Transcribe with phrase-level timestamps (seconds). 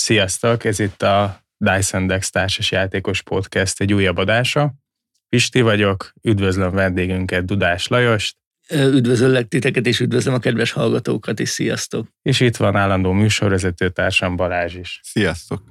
[0.00, 4.74] Sziasztok, ez itt a Dyson Dex társas játékos podcast egy újabb adása.
[5.28, 8.36] Pisti vagyok, üdvözlöm vendégünket, Dudás Lajost.
[8.70, 12.06] Üdvözöllek titeket, és üdvözlöm a kedves hallgatókat is, sziasztok!
[12.22, 15.00] És itt van állandó műsorvezető társam Balázs is.
[15.02, 15.62] Sziasztok!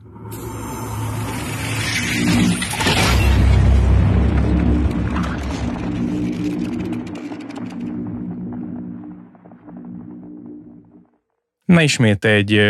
[11.70, 12.62] Na ismét egy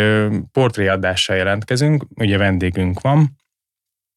[0.52, 3.36] portréadással jelentkezünk, ugye vendégünk van,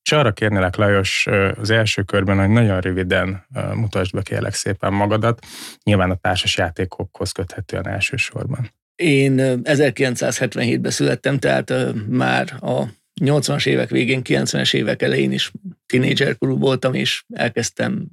[0.03, 5.45] és arra kérnélek Lajos az első körben, hogy nagyon röviden mutasd be kérlek szépen magadat,
[5.83, 8.71] nyilván a társas játékokhoz köthetően elsősorban.
[8.95, 11.73] Én 1977-ben születtem, tehát
[12.07, 12.83] már a
[13.21, 15.51] 80-as évek végén, 90-es évek elején is
[15.85, 18.07] tínédzserkorú voltam, és elkezdtem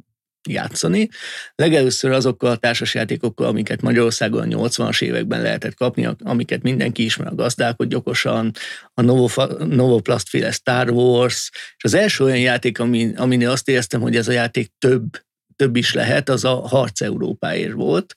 [0.49, 1.09] játszani.
[1.55, 7.35] Legelőször azokkal a társasjátékokkal, amiket Magyarországon a 80-as években lehetett kapni, amiket mindenki ismer a
[7.35, 8.51] gazdálkod gyokosan,
[8.95, 9.03] a
[9.65, 14.33] Novoplast-féle Star Wars, és az első olyan játék, ami, aminél azt éreztem, hogy ez a
[14.33, 15.05] játék több,
[15.57, 18.15] több is lehet, az a Harc Európáért volt.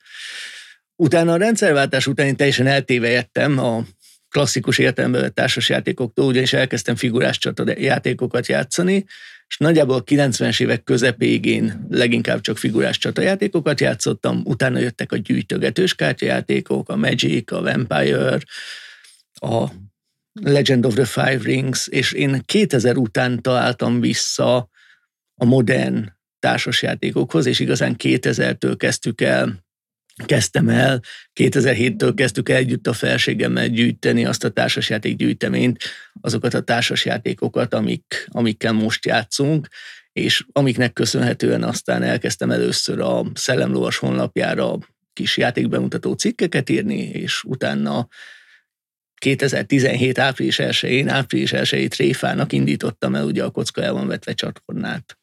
[0.95, 3.83] Utána a rendszerváltás után én teljesen eltévejettem a
[4.33, 9.05] klasszikus értelemben vett társasjátékoktól, ugyanis elkezdtem figurás csata játékokat játszani,
[9.47, 15.17] és nagyjából a 90-es évek közepéig én leginkább csak figurás csatajátékokat játszottam, utána jöttek a
[15.17, 18.39] gyűjtögetős kártyajátékok, a Magic, a Vampire,
[19.33, 19.67] a
[20.41, 24.69] Legend of the Five Rings, és én 2000 után találtam vissza
[25.35, 29.63] a modern társasjátékokhoz, és igazán 2000-től kezdtük el
[30.25, 31.01] kezdtem el,
[31.39, 35.79] 2007-től kezdtük el együtt a felségemmel gyűjteni azt a társasjáték gyűjteményt,
[36.21, 39.67] azokat a társasjátékokat, amik, amikkel most játszunk,
[40.13, 44.77] és amiknek köszönhetően aztán elkezdtem először a Szellemlovas honlapjára
[45.13, 48.07] kis játékbemutató cikkeket írni, és utána
[49.15, 55.17] 2017 április 1-én, április 1 tréfának indítottam el ugye a kocka el van vetve csatornát.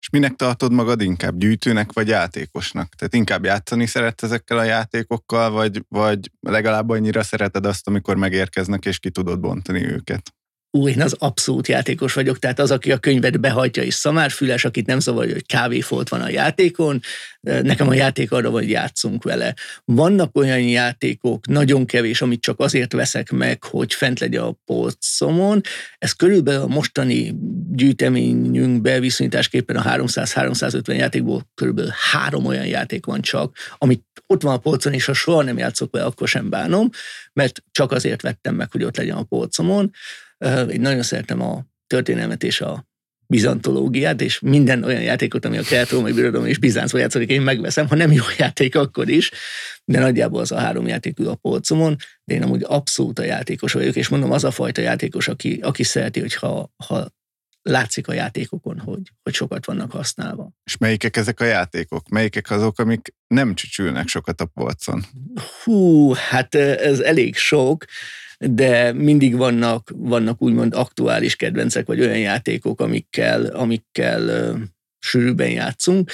[0.00, 2.94] És minek tartod magad inkább, gyűjtőnek vagy játékosnak?
[2.94, 8.84] Tehát inkább játszani szeret ezekkel a játékokkal, vagy, vagy legalább annyira szereted azt, amikor megérkeznek,
[8.84, 10.32] és ki tudod bontani őket?
[10.78, 14.86] Ú, én az abszolút játékos vagyok, tehát az, aki a könyvet behajtja és szamárfüles, akit
[14.86, 17.00] nem zavarja, hogy kávéfolt van a játékon,
[17.40, 19.54] nekem a játék arra van, hogy játszunk vele.
[19.84, 25.60] Vannak olyan játékok, nagyon kevés, amit csak azért veszek meg, hogy fent legyen a polcomon.
[25.98, 27.34] Ez körülbelül a mostani
[27.72, 34.58] gyűjteményünkbe viszonyításképpen a 300-350 játékból körülbelül három olyan játék van csak, amit ott van a
[34.58, 36.90] polcon, és ha soha nem játszok vele, akkor sem bánom,
[37.32, 39.92] mert csak azért vettem meg, hogy ott legyen a polcomon.
[40.70, 42.86] Én nagyon szeretem a történelmet és a
[43.26, 47.94] bizantológiát, és minden olyan játékot, ami a kelet-római birodalom és Bizáncban játszik, én megveszem, ha
[47.94, 49.30] nem jó játék, akkor is,
[49.84, 53.72] de nagyjából az a három játék ül a polcomon, de én amúgy abszolút a játékos
[53.72, 57.16] vagyok, és mondom, az a fajta játékos, aki, aki szereti, hogyha ha
[57.62, 60.50] látszik a játékokon, hogy, hogy sokat vannak használva.
[60.64, 62.08] És melyikek ezek a játékok?
[62.08, 65.04] Melyikek azok, amik nem csücsülnek sokat a polcon?
[65.62, 67.84] Hú, hát ez elég sok
[68.38, 74.54] de mindig vannak, vannak úgymond aktuális kedvencek, vagy olyan játékok, amikkel, amikkel
[74.98, 76.10] sűrűben játszunk.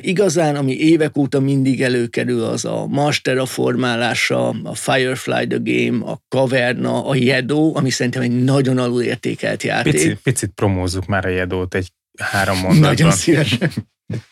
[0.00, 6.04] Igazán, ami évek óta mindig előkerül, az a Master a formálása, a Firefly the Game,
[6.04, 9.92] a Caverna, a Jedo, ami szerintem egy nagyon alulértékelt játék.
[9.92, 11.92] Picit, picit promózzuk már a Jedót egy
[12.22, 12.90] három mondatban.
[12.90, 13.70] Nagyon szívesen.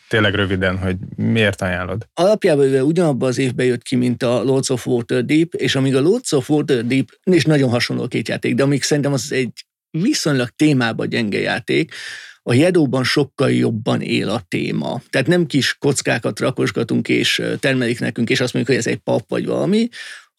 [0.09, 2.09] Tényleg röviden, hogy miért ajánlod?
[2.15, 6.33] Alapjában ugyanabban az évben jött ki, mint a Lords of Waterdeep, és amíg a Lords
[6.33, 11.09] of Waterdeep, és nagyon hasonló a két játék, de amíg szerintem az egy viszonylag témában
[11.09, 11.95] gyenge játék,
[12.43, 15.03] a Jedóban sokkal jobban él a téma.
[15.11, 19.29] Tehát nem kis kockákat rakosgatunk és termelik nekünk, és azt mondjuk, hogy ez egy pap
[19.29, 19.89] vagy valami,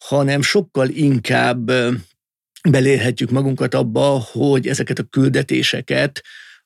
[0.04, 1.70] hanem sokkal inkább
[2.70, 6.22] belérhetjük magunkat abba, hogy ezeket a küldetéseket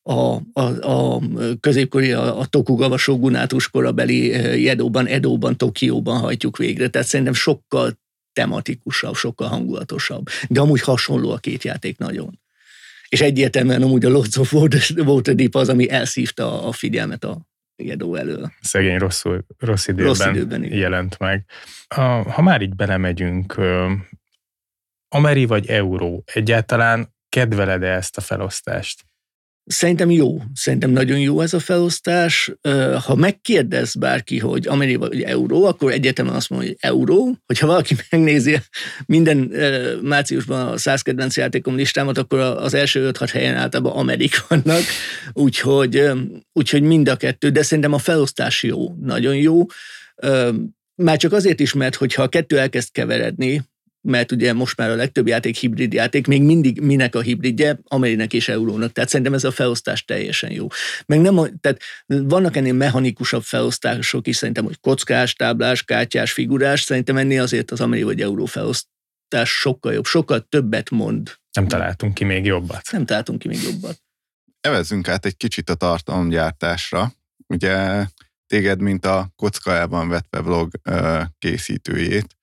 [0.07, 1.21] a, a, a
[1.61, 4.27] középkori, a, a Tokugawa shogunátus korabeli
[4.63, 6.89] Jedóban, Edóban, Tokióban hajtjuk végre.
[6.89, 10.29] Tehát szerintem sokkal tematikusabb, sokkal hangulatosabb.
[10.49, 12.41] De amúgy hasonló a két játék nagyon.
[13.09, 14.53] És egyértelműen amúgy a Lords of
[14.97, 17.47] Waterdeep az, ami elszívta a figyelmet a
[17.77, 18.53] Jedó elől.
[18.61, 21.45] Szegény rosszul, rossz időben, rossz időben jelent meg.
[22.29, 23.61] Ha már így belemegyünk,
[25.09, 29.05] Ameri vagy Euró, egyáltalán kedveled-e ezt a felosztást?
[29.67, 32.53] Szerintem jó, szerintem nagyon jó ez a felosztás.
[33.05, 37.37] Ha megkérdez bárki, hogy Amerika vagy euró, akkor egyetemen azt mondja, hogy euró.
[37.47, 38.59] Hogyha valaki megnézi
[39.07, 39.37] minden
[40.03, 44.83] márciusban a 100 kedvenc játékom listámat, akkor az első 5-6 helyen általában Amerik vannak,
[45.33, 46.11] úgyhogy,
[46.53, 49.67] úgyhogy mind a kettő, de szerintem a felosztás jó, nagyon jó.
[50.95, 53.63] Már csak azért is, mert hogyha a kettő elkezd keveredni,
[54.05, 58.33] mert ugye most már a legtöbb játék hibrid játék, még mindig minek a hibridje, Amerinek
[58.33, 58.93] és Eurónak.
[58.93, 60.67] Tehát szerintem ez a felosztás teljesen jó.
[61.07, 67.17] Meg nem, tehát vannak ennél mechanikusabb felosztások is, szerintem, hogy kockás, táblás, kártyás, figurás, szerintem
[67.17, 71.35] ennél azért az Ameri vagy Euró felosztás sokkal jobb, sokkal többet mond.
[71.53, 72.89] Nem találtunk ki még jobbat.
[72.93, 74.03] Nem találtunk ki még jobbat.
[74.61, 77.13] Evezzünk át egy kicsit a tartalomgyártásra.
[77.47, 78.07] Ugye
[78.47, 80.71] téged, mint a kocka elvan vetve vlog
[81.39, 82.34] készítőjét.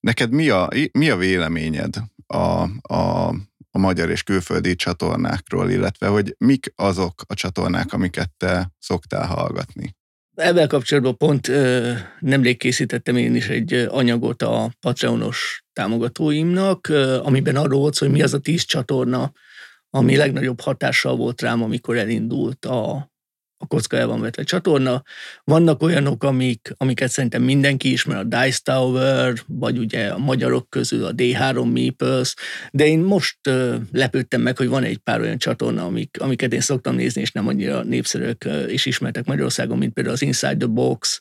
[0.00, 1.94] Neked mi a, mi a véleményed
[2.26, 3.28] a, a,
[3.70, 9.96] a magyar és külföldi csatornákról, illetve hogy mik azok a csatornák, amiket te szoktál hallgatni?
[10.34, 16.88] Ebben kapcsolatban pont ö, nemrég készítettem én is egy anyagot a Patreonos támogatóimnak,
[17.22, 19.32] amiben arról volt, hogy mi az a tíz csatorna,
[19.90, 23.09] ami legnagyobb hatással volt rám, amikor elindult a,
[23.62, 25.02] a kocka el van vetve csatorna.
[25.44, 31.04] Vannak olyanok, amik, amiket szerintem mindenki ismer, a Dice Tower, vagy ugye a magyarok közül
[31.04, 32.34] a D3 Meeples,
[32.70, 33.38] de én most
[33.92, 37.46] lepődtem meg, hogy van egy pár olyan csatorna, amik, amiket én szoktam nézni, és nem
[37.48, 41.20] annyira népszerűek és ismertek Magyarországon, mint például az Inside the Box,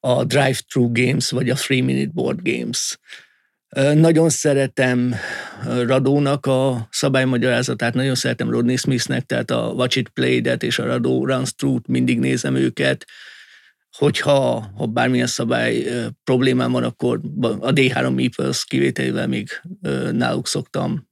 [0.00, 2.98] a Drive-Thru Games, vagy a Three Minute Board Games.
[3.74, 5.14] Nagyon szeretem
[5.64, 11.26] Radónak a szabálymagyarázatát, nagyon szeretem Rodney Smithnek, tehát a Watch It Played-et és a Radó
[11.26, 13.04] Runs Through-t, mindig nézem őket.
[13.96, 15.86] Hogyha ha bármilyen szabály
[16.24, 19.48] problémám van, akkor a D3 Meeples kivételével még
[20.10, 21.08] náluk szoktam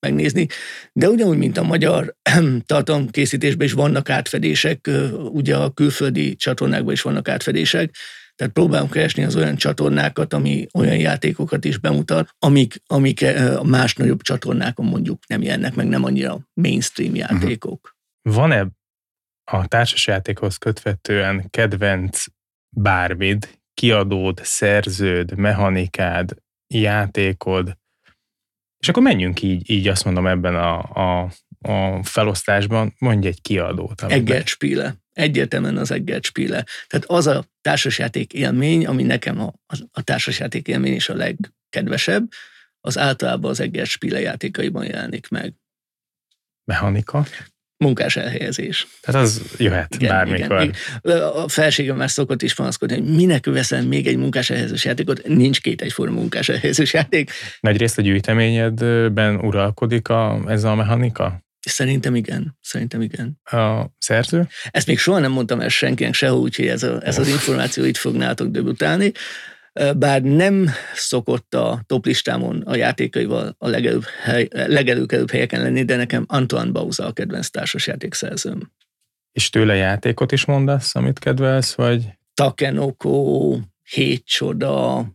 [0.00, 0.46] megnézni,
[0.92, 2.16] de ugyanúgy, mint a magyar
[2.66, 4.90] tartalomkészítésben is vannak átfedések,
[5.32, 7.94] ugye a külföldi csatornákban is vannak átfedések,
[8.36, 13.24] tehát próbálunk keresni az olyan csatornákat, ami olyan játékokat is bemutat, amik, amik
[13.56, 17.18] a más nagyobb csatornákon mondjuk nem jelennek meg, nem annyira mainstream mhm.
[17.18, 17.96] játékok.
[18.22, 18.66] Van-e
[19.50, 22.24] a társasjátékhoz kötvetően kedvenc
[22.76, 26.34] bármid, kiadód, szerződ, mechanikád,
[26.74, 27.78] játékod,
[28.78, 31.30] és akkor menjünk így, így azt mondom ebben a, a,
[31.60, 34.02] a felosztásban, mondj egy kiadót.
[34.02, 36.64] Eggert Spiele egyértelműen az Eggertspiele.
[36.86, 39.52] Tehát az a társasjáték élmény, ami nekem a,
[39.90, 42.28] a társasjáték élmény is a legkedvesebb,
[42.80, 45.54] az általában az Eggertspiele játékaiban jelenik meg.
[46.64, 47.26] Mechanika?
[47.84, 48.86] Munkás elhelyezés.
[49.00, 50.62] Tehát az jöhet igen, bármikor.
[50.62, 51.22] Igen.
[51.22, 55.60] A felségem már szokott is panaszkodni, hogy minek veszem még egy munkás elhelyezős játékot, nincs
[55.60, 57.30] két egyforma munkás elhelyezős játék.
[57.60, 61.45] Nagy részt a gyűjteményedben uralkodik a, ez a mechanika?
[61.68, 62.58] Szerintem igen.
[62.60, 63.40] Szerintem igen.
[63.44, 64.48] A szerző?
[64.70, 67.96] Ezt még soha nem mondtam el senkinek sehol, úgyhogy ez, a, ez az információ itt
[67.96, 69.12] fog nálatok debütálni.
[69.96, 75.96] Bár nem szokott a top listámon a játékaival a legelőbb, hely, legelőkelőbb helyeken lenni, de
[75.96, 78.72] nekem Antoine Bauza a kedvenc társasjátékszerzőm.
[79.32, 82.04] És tőle játékot is mondasz, amit kedvelsz, vagy?
[82.34, 85.06] Takenoko, Hét Csoda,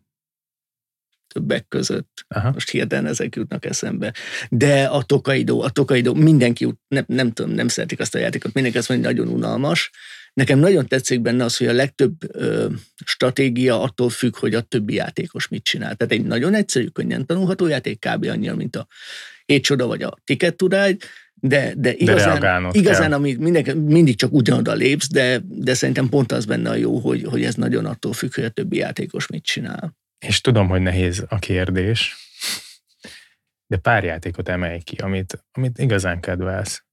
[1.34, 2.26] többek között.
[2.28, 2.52] Aha.
[2.52, 4.14] Most hirtelen ezek jutnak eszembe.
[4.50, 8.78] De a Tokaido, a Tokaido, mindenki, nem, nem tudom, nem szeretik azt a játékot, mindenki
[8.78, 9.92] azt mondja, hogy nagyon unalmas.
[10.34, 12.68] Nekem nagyon tetszik benne az, hogy a legtöbb ö,
[13.06, 15.96] stratégia attól függ, hogy a többi játékos mit csinál.
[15.96, 18.26] Tehát egy nagyon egyszerű, könnyen tanulható játék, kb.
[18.26, 18.88] annyira, mint a
[19.46, 24.16] Hét Csoda vagy a Ticket to Ride, de, de igazán, de igazán ami mindenki, mindig
[24.16, 27.86] csak ugyanoda lépsz, de, de szerintem pont az benne a jó, hogy, hogy ez nagyon
[27.86, 32.16] attól függ, hogy a többi játékos mit csinál és tudom, hogy nehéz a kérdés,
[33.68, 36.84] de pár játékot emelj ki, amit, amit igazán kedvelsz.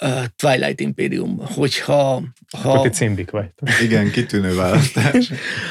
[0.00, 2.22] Uh, Twilight Imperium, hogyha...
[2.56, 3.48] Ha, Akkor ti cimbik vagy.
[3.82, 5.30] Igen, kitűnő választás.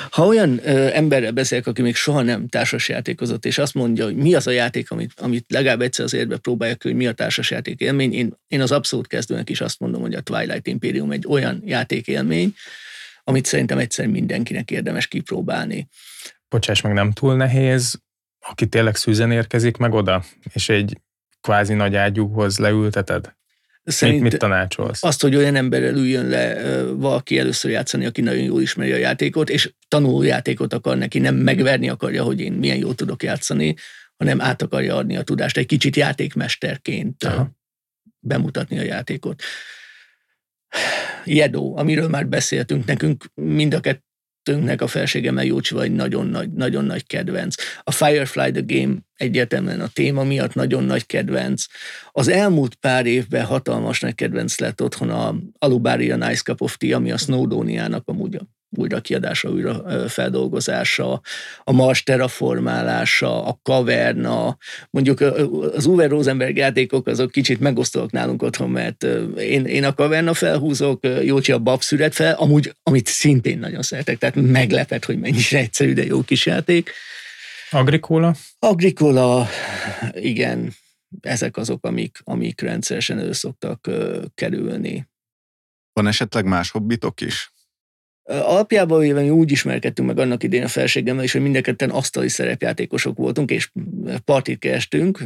[0.10, 4.34] ha olyan uh, emberrel beszélek, aki még soha nem társasjátékozott, és azt mondja, hogy mi
[4.34, 8.14] az a játék, amit, amit legalább egyszer az érbe próbálják, hogy mi a társasjáték élmény,
[8.14, 12.54] én, én az abszolút kezdőnek is azt mondom, hogy a Twilight Imperium egy olyan játékélmény,
[13.24, 15.88] amit szerintem egyszer mindenkinek érdemes kipróbálni
[16.50, 18.02] bocsáss meg, nem túl nehéz,
[18.40, 20.24] aki tényleg szűzen érkezik meg oda,
[20.54, 21.02] és egy
[21.42, 23.36] kvázi nagy ágyúhoz leülteted?
[23.84, 25.04] Szerint mit, mit tanácsolsz?
[25.04, 29.50] Azt, hogy olyan emberrel üljön le valaki először játszani, aki nagyon jól ismeri a játékot,
[29.50, 33.76] és tanuló játékot akar neki, nem megverni akarja, hogy én milyen jól tudok játszani,
[34.18, 37.52] hanem át akarja adni a tudást, egy kicsit játékmesterként Aha.
[38.20, 39.42] bemutatni a játékot.
[41.26, 44.04] Jedó, amiről már beszéltünk, nekünk mind a kettő
[44.46, 47.56] kettőnknek a felségemmel Jócsival egy nagyon nagy, nagyon nagy kedvenc.
[47.84, 51.66] A Firefly the Game egyértelműen a téma miatt nagyon nagy kedvenc.
[52.12, 56.98] Az elmúlt pár évben hatalmas nagy kedvenc lett otthon a Alubaria Nice Cup of Tea,
[56.98, 61.22] ami a Snowdoniának amúgy a újra kiadása, újra feldolgozása,
[61.64, 64.58] a Mars terraformálása, a kaverna,
[64.90, 65.20] mondjuk
[65.76, 69.04] az Uwe Rosenberg játékok azok kicsit megosztóak nálunk otthon, mert
[69.38, 74.36] én, én a kaverna felhúzok, Jócsi a babszüret fel, amúgy, amit szintén nagyon szeretek, tehát
[74.36, 76.92] meglepett, hogy mennyire egyszerű, de jó kis játék.
[77.72, 78.36] Agricola?
[78.60, 79.48] Agricola,
[80.14, 80.74] igen,
[81.22, 83.90] ezek azok, amik, amik rendszeresen elő szoktak
[84.36, 85.08] kerülni.
[85.94, 87.54] Van esetleg más hobbitok is?
[88.28, 93.18] Alapjában véve mi úgy ismerkedtünk meg annak idén a felségemmel is, hogy mindenketten asztali szerepjátékosok
[93.18, 93.72] voltunk, és
[94.26, 95.24] partit kerestünk,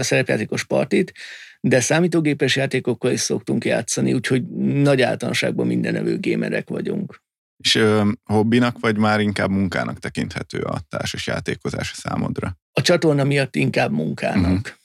[0.00, 1.12] szerepjátékos partit,
[1.60, 7.22] de számítógépes játékokkal is szoktunk játszani, úgyhogy nagy általánosságban mindenevő gémerek vagyunk.
[7.56, 12.56] És ö, hobbinak, vagy már inkább munkának tekinthető a társas játékozás számodra?
[12.72, 14.78] A csatorna miatt inkább munkának.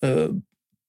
[0.00, 0.34] Uh-huh.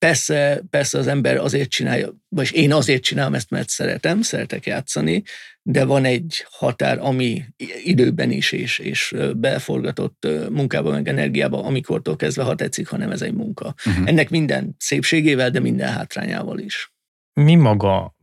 [0.06, 5.24] Persze, persze az ember azért csinálja, vagy én azért csinálom ezt, mert szeretem, szeretek játszani,
[5.62, 7.44] de van egy határ, ami
[7.84, 13.22] időben is és, és beforgatott munkába, meg energiába, amikortól kezdve, ha tetszik, ha nem ez
[13.22, 13.74] egy munka.
[13.86, 14.08] Uh-huh.
[14.08, 16.94] Ennek minden szépségével, de minden hátrányával is.
[17.34, 18.16] Mi maga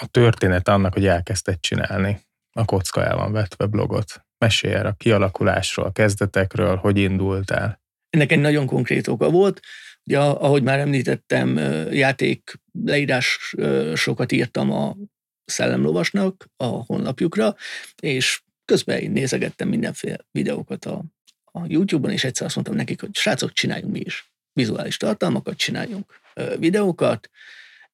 [0.00, 2.20] a történet annak, hogy elkezdted csinálni
[2.52, 4.24] a kocka el van vetve blogot?
[4.38, 7.80] Mesélj el a kialakulásról, a kezdetekről, hogy indultál?
[8.10, 9.60] Ennek egy nagyon konkrét oka volt.
[10.06, 11.56] Ugye, ahogy már említettem,
[11.92, 13.54] játék leírás
[13.94, 14.96] sokat írtam a
[15.44, 17.56] Szellemlovasnak a honlapjukra,
[18.00, 21.04] és közben én nézegettem mindenféle videókat a,
[21.44, 26.20] a YouTube-on, és egyszer azt mondtam nekik, hogy srácok, csináljunk mi is vizuális tartalmakat, csináljunk
[26.58, 27.30] videókat.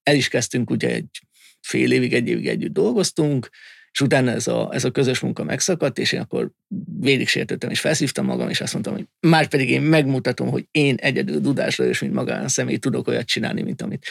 [0.03, 1.23] El is kezdtünk ugye egy
[1.61, 3.49] fél évig, egy évig együtt dolgoztunk,
[3.99, 6.51] és utána ez a, ez a közös munka megszakadt, és én akkor
[7.01, 10.95] végig sértettem, és felszívtam magam, és azt mondtam, hogy már pedig én megmutatom, hogy én
[10.99, 14.07] egyedül Dudás és mint magán személy tudok olyat csinálni, mint amit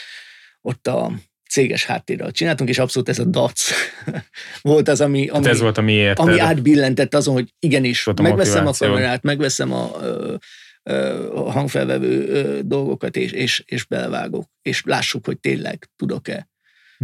[0.62, 1.12] ott a
[1.50, 3.70] céges háttérrel csináltunk, és abszolút ez a DAC
[4.62, 8.68] volt az, ami, ami, hát ez volt, ami, ami átbillentett azon, hogy igenis, a megveszem
[8.68, 9.92] a kamerát, megveszem a,
[11.34, 16.50] a hangfelvevő dolgokat, és, és, és belevágok, és lássuk, hogy tényleg tudok-e.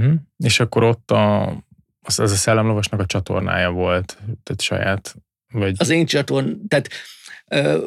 [0.01, 0.13] Mm.
[0.37, 1.57] És akkor ott a,
[2.03, 5.15] az, az a szellemlovasnak a csatornája volt, tehát saját,
[5.51, 5.75] vagy...
[5.77, 6.89] Az én csatorn, tehát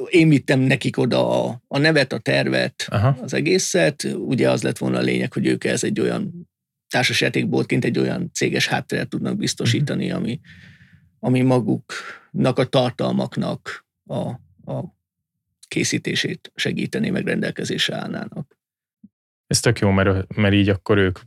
[0.09, 3.19] én vittem nekik oda a, a nevet, a tervet, Aha.
[3.23, 6.49] az egészet, ugye az lett volna a lényeg, hogy ők ez egy olyan
[6.89, 10.21] társasjátékboltként egy olyan céges hátteret tudnak biztosítani, uh-huh.
[10.21, 10.41] ami,
[11.19, 14.29] ami maguknak a tartalmaknak a,
[14.73, 14.97] a
[15.69, 18.57] készítését segíteni, meg rendelkezésre állnának.
[19.47, 21.19] Ez tök jó, mert, mert így akkor ők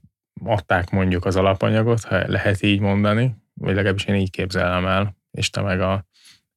[0.44, 5.50] adták mondjuk az alapanyagot, ha lehet így mondani, vagy legalábbis én így képzelem el, és
[5.50, 6.06] te meg a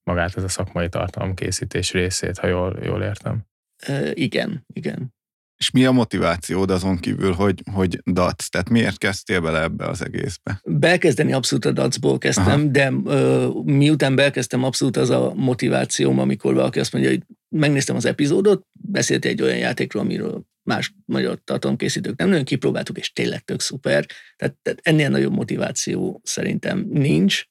[0.02, 3.44] magát ez a szakmai tartalomkészítés részét, ha jól, jól értem.
[3.86, 5.14] E, igen, igen.
[5.62, 8.48] És mi a motivációd azon kívül, hogy, hogy DAC?
[8.48, 10.60] Tehát miért kezdtél bele ebbe az egészbe?
[10.64, 12.70] Belkezdeni abszolút a DAC-ból kezdtem, Aha.
[12.70, 18.04] de ö, miután belkezdtem, abszolút az a motivációm, amikor valaki azt mondja, hogy megnéztem az
[18.04, 23.60] epizódot, beszélt egy olyan játékról, amiről más magyar tartalomkészítők nem nagyon kipróbáltuk, és tényleg tök
[23.60, 24.06] szuper.
[24.36, 27.44] Tehát, tehát ennél nagyobb motiváció szerintem nincs.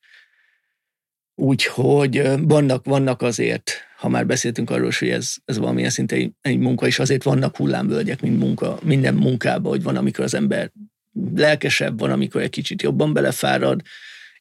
[1.35, 6.57] Úgyhogy vannak, vannak azért, ha már beszéltünk arról, hogy ez, ez valamilyen szinte egy, egy
[6.57, 10.71] munka, és azért vannak hullámvölgyek, mint munka, minden munkában, hogy van, amikor az ember
[11.35, 13.81] lelkesebb, van, amikor egy kicsit jobban belefárad,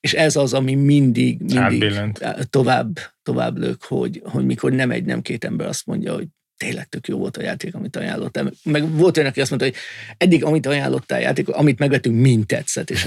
[0.01, 1.95] és ez az, ami mindig, mindig
[2.51, 6.27] tovább, tovább lök, hogy, hogy mikor nem egy, nem két ember azt mondja, hogy
[6.61, 8.53] tényleg tök jó volt a játék, amit ajánlottál.
[8.63, 9.79] Meg volt olyan, aki azt mondta, hogy
[10.17, 12.91] eddig, amit ajánlottál játék, amit megvettünk, mind tetszett.
[12.91, 13.07] És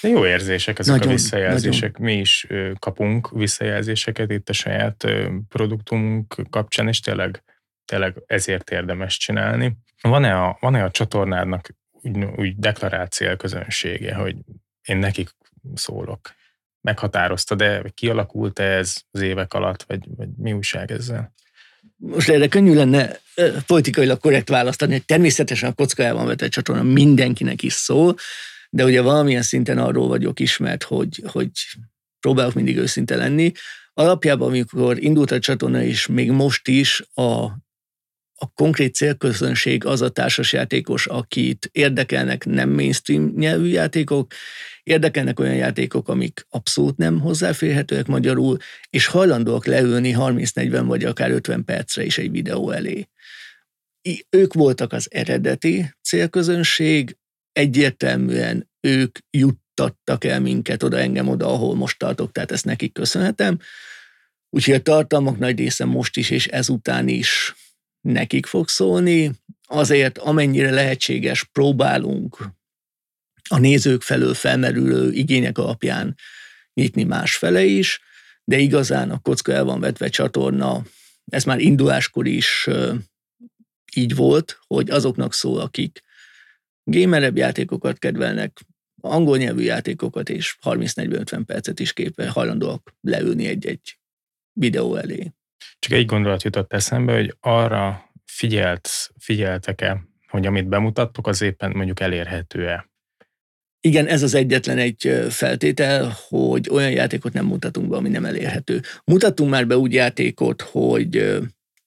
[0.00, 1.98] de jó érzések ezek nagyon, a visszajelzések.
[1.98, 2.14] Nagyon.
[2.14, 2.46] Mi is
[2.78, 5.06] kapunk visszajelzéseket itt a saját
[5.48, 7.42] produktumunk kapcsán, és tényleg,
[7.84, 9.76] tényleg ezért érdemes csinálni.
[10.00, 14.36] Van-e a, van-e a csatornádnak úgy, úgy deklarált célközönsége, hogy
[14.82, 15.28] én nekik
[15.74, 16.20] szólok?
[16.80, 21.32] Meghatározta, de kialakult-e ez az évek alatt, vagy, vagy mi újság ezzel?
[22.02, 23.20] Most erre könnyű lenne
[23.66, 28.16] politikailag korrekt választani, hogy természetesen a kocka el van vetett csatorna mindenkinek is szól,
[28.70, 31.50] de ugye valamilyen szinten arról vagyok ismert, hogy, hogy
[32.20, 33.52] próbálok mindig őszinte lenni.
[33.94, 37.46] Alapjában, amikor indult a csatorna, és még most is a,
[38.42, 44.32] a konkrét célközönség az a társasjátékos, akit érdekelnek nem mainstream nyelvű játékok,
[44.82, 48.56] Érdekelnek olyan játékok, amik abszolút nem hozzáférhetőek magyarul,
[48.90, 53.08] és hajlandóak leülni 30-40 vagy akár 50 percre is egy videó elé.
[54.30, 57.16] Ők voltak az eredeti célközönség,
[57.52, 63.58] egyértelműen ők juttattak el minket oda, engem oda, ahol most tartok, tehát ezt nekik köszönhetem.
[64.50, 67.54] Úgyhogy a tartalmak nagy része most is és ezután is
[68.02, 69.30] nekik fog szólni.
[69.66, 72.38] Azért amennyire lehetséges próbálunk
[73.48, 76.16] a nézők felől felmerülő igények alapján
[76.74, 78.00] nyitni más fele is,
[78.44, 80.82] de igazán a kocka el van vetve csatorna,
[81.30, 82.68] ez már induláskor is
[83.94, 86.02] így volt, hogy azoknak szól, akik
[86.84, 88.60] gamerebb játékokat kedvelnek,
[89.00, 93.98] angol nyelvű játékokat és 30-40-50 percet is képe hajlandóak leülni egy-egy
[94.52, 95.32] videó elé.
[95.78, 98.88] Csak egy gondolat jutott eszembe, hogy arra figyelt,
[99.18, 102.90] figyeltek-e, hogy amit bemutattok, az éppen mondjuk elérhető-e?
[103.80, 108.80] Igen, ez az egyetlen egy feltétel, hogy olyan játékot nem mutatunk be, ami nem elérhető.
[109.04, 111.40] Mutattunk már be úgy játékot, hogy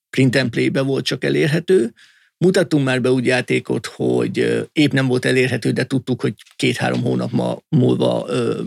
[0.10, 1.94] print and play-be volt csak elérhető,
[2.38, 7.62] mutattunk már be úgy játékot, hogy épp nem volt elérhető, de tudtuk, hogy két-három hónap
[7.70, 8.62] múlva ö,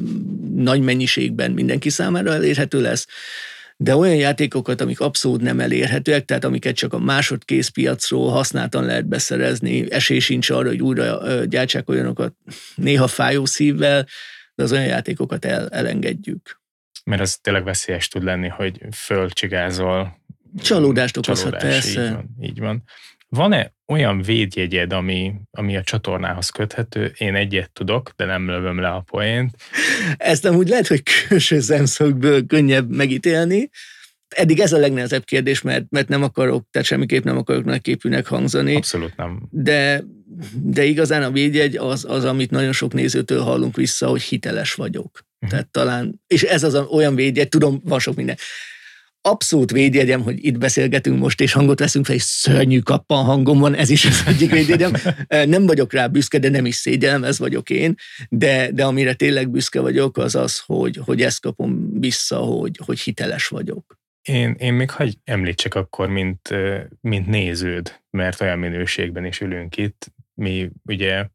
[0.54, 3.06] nagy mennyiségben mindenki számára elérhető lesz
[3.80, 9.06] de olyan játékokat, amik abszolút nem elérhetőek, tehát amiket csak a másodkész piacról használtan lehet
[9.06, 12.34] beszerezni, esély sincs arra, hogy újra gyártsák olyanokat
[12.74, 14.06] néha fájó szívvel,
[14.54, 16.60] de az olyan játékokat el, elengedjük.
[17.04, 20.22] Mert az tényleg veszélyes tud lenni, hogy fölcsigázol.
[20.62, 22.02] Csalódást okozhat, persze.
[22.02, 22.82] Így van, így van.
[23.28, 27.12] Van-e olyan védjegyed, ami, ami a csatornához köthető?
[27.18, 29.56] Én egyet tudok, de nem lövöm le a poént.
[30.16, 33.70] Ezt amúgy lehet, hogy külső szemszögből könnyebb megítélni.
[34.28, 38.74] Eddig ez a legnehezebb kérdés, mert, mert nem akarok, tehát semmiképp nem akarok nagyképűnek hangzani.
[38.74, 39.42] Abszolút nem.
[39.50, 40.04] De,
[40.62, 45.10] de igazán a védjegy az, az, amit nagyon sok nézőtől hallunk vissza, hogy hiteles vagyok.
[45.34, 45.50] Uh-huh.
[45.50, 48.36] Tehát talán, és ez az olyan védjegy, tudom, van sok minden
[49.20, 53.74] abszolút védjegyem, hogy itt beszélgetünk most, és hangot veszünk fel, és szörnyű kappan hangom van,
[53.74, 54.92] ez is az egyik védjegyem.
[55.28, 57.94] Nem vagyok rá büszke, de nem is szégyellem, ez vagyok én,
[58.28, 63.00] de, de amire tényleg büszke vagyok, az az, hogy, hogy ezt kapom vissza, hogy, hogy
[63.00, 63.98] hiteles vagyok.
[64.22, 66.48] Én, én még hagy említsek akkor, mint,
[67.00, 70.12] mint néződ, mert olyan minőségben is ülünk itt.
[70.34, 71.26] Mi ugye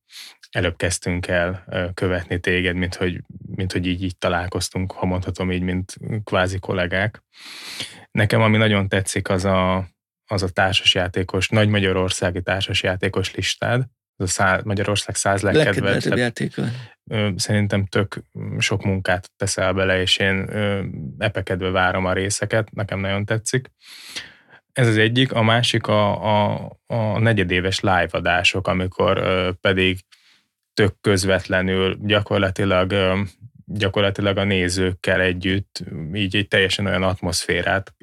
[0.54, 3.22] előbb kezdtünk el követni téged, mint hogy,
[3.56, 7.24] mint hogy így, így találkoztunk, ha mondhatom így, mint kvázi kollégák.
[8.12, 9.88] Nekem ami nagyon tetszik, az a,
[10.26, 13.84] az a társasjátékos, nagy magyarországi társasjátékos listád,
[14.16, 16.64] az a szá, Magyarország száz legkedveltebb játéka.
[17.36, 18.24] Szerintem tök
[18.58, 20.50] sok munkát teszel bele, és én
[21.18, 23.72] epekedve várom a részeket, nekem nagyon tetszik.
[24.72, 29.24] Ez az egyik, a másik a, a, a negyedéves live adások, amikor
[29.62, 30.00] pedig
[30.74, 32.94] tök közvetlenül gyakorlatilag
[33.66, 35.84] gyakorlatilag a nézőkkel együtt
[36.14, 37.94] így egy teljesen olyan atmoszférát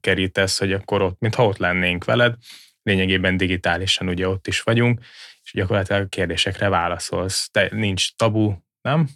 [0.00, 2.34] kerítesz, hogy akkor ott, mintha ott lennénk veled,
[2.82, 5.00] lényegében digitálisan ugye ott is vagyunk,
[5.42, 7.48] és gyakorlatilag a kérdésekre válaszolsz.
[7.50, 8.52] Te, nincs tabu,
[8.82, 9.08] nem?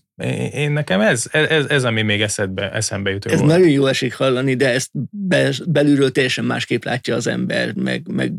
[0.53, 3.25] Én nekem ez, ez, ez ami még eszedbe, eszembe jut.
[3.25, 3.51] Ez volt.
[3.51, 8.33] nagyon jó esik hallani, de ezt be, belülről teljesen másképp látja az ember, meg, meg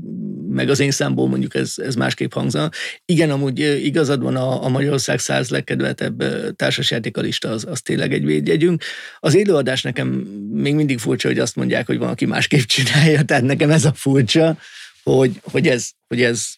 [0.56, 2.70] meg az én számból mondjuk ez, ez másképp hangzana.
[3.06, 6.24] Igen, amúgy igazad van, a, a Magyarország száz legkedveltebb
[6.56, 8.84] társasjátékalista az, az tényleg egy védjegyünk.
[9.20, 10.08] Az élőadás nekem
[10.52, 13.94] még mindig furcsa, hogy azt mondják, hogy van, aki másképp csinálja, tehát nekem ez a
[13.94, 14.58] furcsa,
[15.04, 16.54] hogy, hogy ez, hogy ez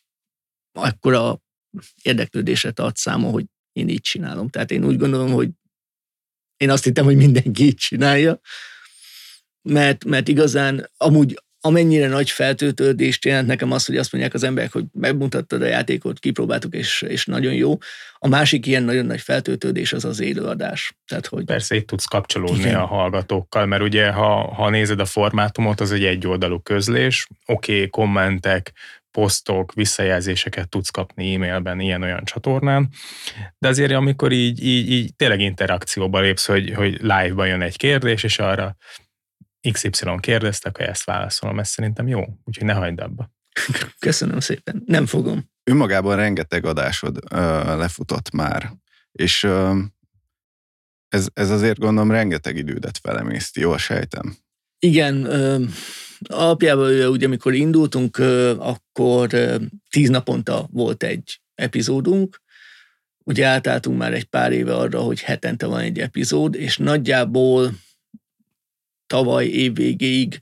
[0.72, 1.42] akkora
[2.02, 4.50] érdeklődésre tart számon, hogy én így csinálom.
[4.50, 5.50] Tehát én úgy gondolom, hogy
[6.58, 8.40] én azt hittem, hogy mindenki így csinálja,
[9.62, 14.72] mert, mert igazán amúgy amennyire nagy feltöltődést jelent nekem az, hogy azt mondják az emberek,
[14.72, 17.78] hogy megmutattad a játékot, kipróbáltuk, és, és nagyon jó.
[18.20, 20.98] A másik ilyen nagyon nagy feltöltődés az az élőadás.
[21.08, 21.46] Tehát, hogy...
[21.46, 22.76] Persze itt tudsz kapcsolódni Igen.
[22.76, 27.90] a hallgatókkal, mert ugye ha, ha nézed a formátumot, az egy egyoldalú közlés, oké, okay,
[27.90, 28.74] kommentek,
[29.12, 32.90] posztok, visszajelzéseket tudsz kapni e-mailben, ilyen-olyan csatornán,
[33.58, 38.24] de azért amikor így, így, így tényleg interakcióba lépsz, hogy, hogy live-ban jön egy kérdés,
[38.24, 38.76] és arra
[39.72, 39.90] XY
[40.20, 43.32] kérdeztek, ha ezt válaszolom, ez szerintem jó, úgyhogy ne hagyd abba.
[44.00, 45.50] Köszönöm szépen, nem fogom.
[45.64, 47.38] Önmagában rengeteg adásod ö,
[47.78, 48.72] lefutott már,
[49.12, 49.80] és ö,
[51.08, 54.36] ez, ez azért gondolom rengeteg idődet felemészti, jól sejtem.
[54.80, 55.64] Igen, ö,
[56.30, 59.56] alapjában ugye amikor indultunk, ö, akkor ö,
[59.90, 62.42] tíz naponta volt egy epizódunk,
[63.24, 67.72] ugye átálltunk már egy pár éve arra, hogy hetente van egy epizód, és nagyjából
[69.08, 70.40] tavaly év végéig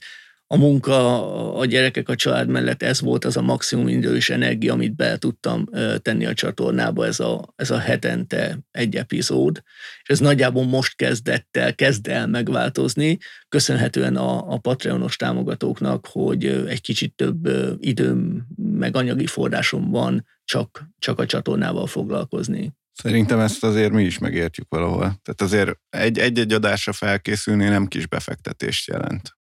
[0.48, 4.72] a munka, a gyerekek, a család mellett ez volt az a maximum idő és energia,
[4.72, 5.68] amit be tudtam
[6.02, 9.62] tenni a csatornába, ez a, ez a hetente egy epizód.
[10.02, 16.44] És ez nagyjából most kezdett el, kezd el megváltozni, köszönhetően a, a Patreonos támogatóknak, hogy
[16.44, 17.48] egy kicsit több
[17.80, 22.72] időm, meg anyagi forrásom van csak, csak a csatornával foglalkozni.
[23.02, 24.98] Szerintem ezt azért mi is megértjük valahol.
[24.98, 29.36] Tehát azért egy-egy adásra felkészülni nem kis befektetést jelent.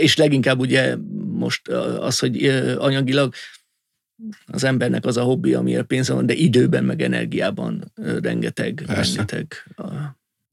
[0.00, 0.96] És leginkább ugye
[1.32, 2.46] most az, hogy
[2.78, 3.34] anyagilag
[4.46, 9.16] az embernek az a hobbi, amiért pénze van, de időben meg energiában rengeteg, Persze.
[9.16, 9.64] rengeteg.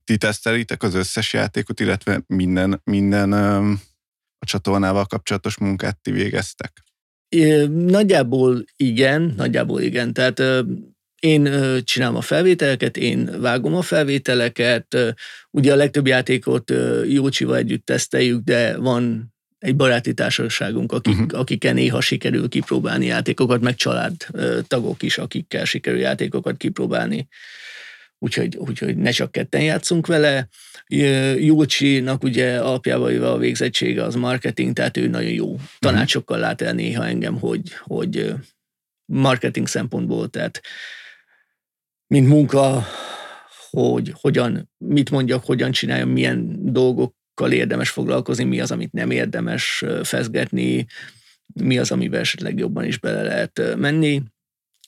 [0.03, 3.34] Ti tesztelitek az összes játékot, illetve minden, minden
[4.39, 6.84] a csatornával kapcsolatos munkát ti végeztek?
[7.69, 10.13] Nagyjából igen, nagyjából igen.
[10.13, 10.41] Tehát
[11.19, 11.49] én
[11.84, 15.15] csinálom a felvételeket, én vágom a felvételeket,
[15.51, 16.73] ugye a legtöbb játékot
[17.08, 21.39] Jócsival együtt teszteljük, de van egy baráti társaságunk, akik, uh-huh.
[21.39, 27.27] akikkel néha sikerül kipróbálni játékokat, meg családtagok is, akikkel sikerül játékokat kipróbálni.
[28.19, 30.47] Úgyhogy, úgyhogy ne csak ketten játszunk vele.
[31.38, 35.63] Júlcsinak ugye alapjában a végzettsége az marketing, tehát ő nagyon jó mhm.
[35.79, 38.34] tanácsokkal lát el néha engem, hogy, hogy
[39.05, 40.62] marketing szempontból, tehát
[42.10, 42.84] mint munka,
[43.69, 49.84] hogy hogyan, mit mondjak, hogyan csináljam, milyen dolgokkal érdemes foglalkozni, mi az, amit nem érdemes
[50.04, 50.86] fezgetni,
[51.54, 54.24] mi az, amiben esetleg jobban is bele lehet menni.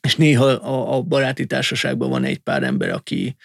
[0.01, 3.35] És néha a, a baráti társaságban van egy pár ember, aki,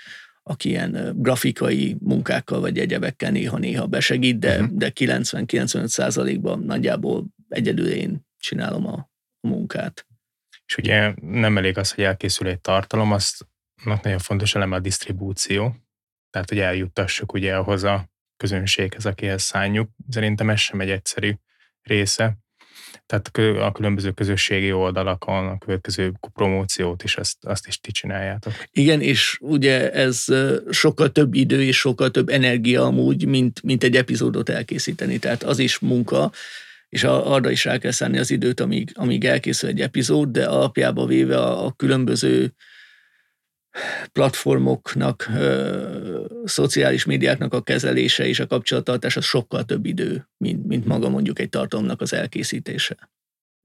[0.43, 4.77] aki ilyen grafikai munkákkal vagy egyebekkel néha-néha besegít, de, uh-huh.
[4.77, 9.11] de 90-95 százalékban nagyjából egyedül én csinálom a,
[9.41, 10.07] a munkát.
[10.67, 13.47] És ugye nem elég az, hogy elkészül egy tartalom, azt
[13.85, 15.77] nagyon fontos eleme a disztribúció,
[16.31, 19.91] tehát hogy eljuttassuk ugye ahhoz a közönséghez, akihez szálljuk.
[20.11, 21.33] Szerintem ez sem egy egyszerű
[21.83, 22.39] része.
[23.07, 23.31] Tehát
[23.63, 28.53] a különböző közösségi oldalakon, a következő promóciót is, azt, azt is ti csináljátok.
[28.71, 30.25] Igen, és ugye ez
[30.71, 35.19] sokkal több idő és sokkal több energia amúgy, mint, mint egy epizódot elkészíteni.
[35.19, 36.33] Tehát az is munka,
[36.89, 41.07] és arra is rá kell szállni az időt, amíg, amíg elkészül egy epizód, de alapjába
[41.07, 42.55] véve a, a különböző
[44.13, 45.31] platformoknak,
[46.45, 51.39] szociális médiáknak a kezelése és a kapcsolattartás az sokkal több idő, mint, mint maga mondjuk
[51.39, 53.11] egy tartalomnak az elkészítése.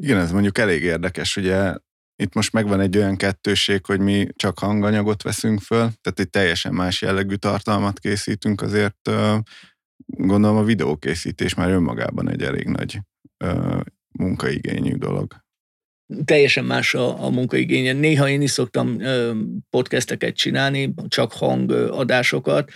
[0.03, 1.75] Igen, ez mondjuk elég érdekes, ugye
[2.15, 6.73] itt most megvan egy olyan kettőség, hogy mi csak hanganyagot veszünk föl, tehát egy teljesen
[6.73, 9.09] más jellegű tartalmat készítünk, azért
[10.05, 12.99] gondolom a videókészítés már önmagában egy elég nagy
[14.11, 15.40] munkaigényű dolog
[16.25, 17.93] teljesen más a, a munkaigénye.
[17.93, 18.97] Néha én is szoktam
[19.69, 22.71] podcasteket csinálni, csak hangadásokat,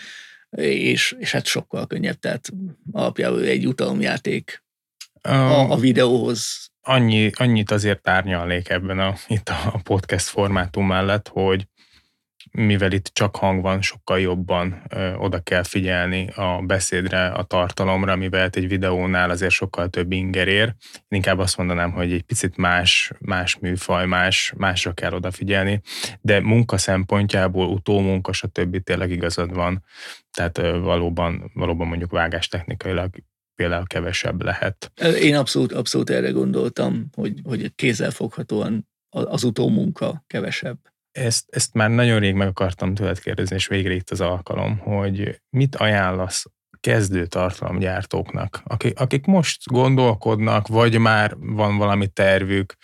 [0.62, 2.50] és, és hát sokkal könnyebb, tehát
[2.91, 4.63] alapjában egy jutalomjáték
[5.21, 6.69] a, a videóhoz.
[6.82, 11.67] Annyi, annyit azért árnyalnék ebben a, itt a podcast formátum mellett, hogy
[12.56, 18.15] mivel itt csak hang van, sokkal jobban ö, oda kell figyelni a beszédre, a tartalomra,
[18.15, 20.76] mivel egy videónál azért sokkal több inger ér.
[20.94, 25.82] Én inkább azt mondanám, hogy egy picit más, más műfaj, más, másra kell odafigyelni,
[26.22, 28.84] de munka szempontjából, utómunka, stb.
[28.84, 29.84] tényleg igazad van.
[30.32, 33.10] Tehát ö, valóban, valóban mondjuk vágástechnikailag
[33.56, 34.91] például kevesebb lehet.
[35.22, 40.78] Én abszolút, abszolút erre gondoltam, hogy, hogy kézzelfoghatóan az utómunka kevesebb
[41.17, 45.41] ezt, ezt már nagyon rég meg akartam tőled kérdezni, és végre itt az alkalom, hogy
[45.49, 46.45] mit ajánlasz
[46.80, 52.75] kezdő tartalomgyártóknak, akik, akik most gondolkodnak, vagy már van valami tervük,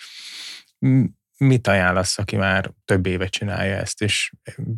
[1.38, 4.32] mit ajánlasz, aki már több éve csinálja ezt, és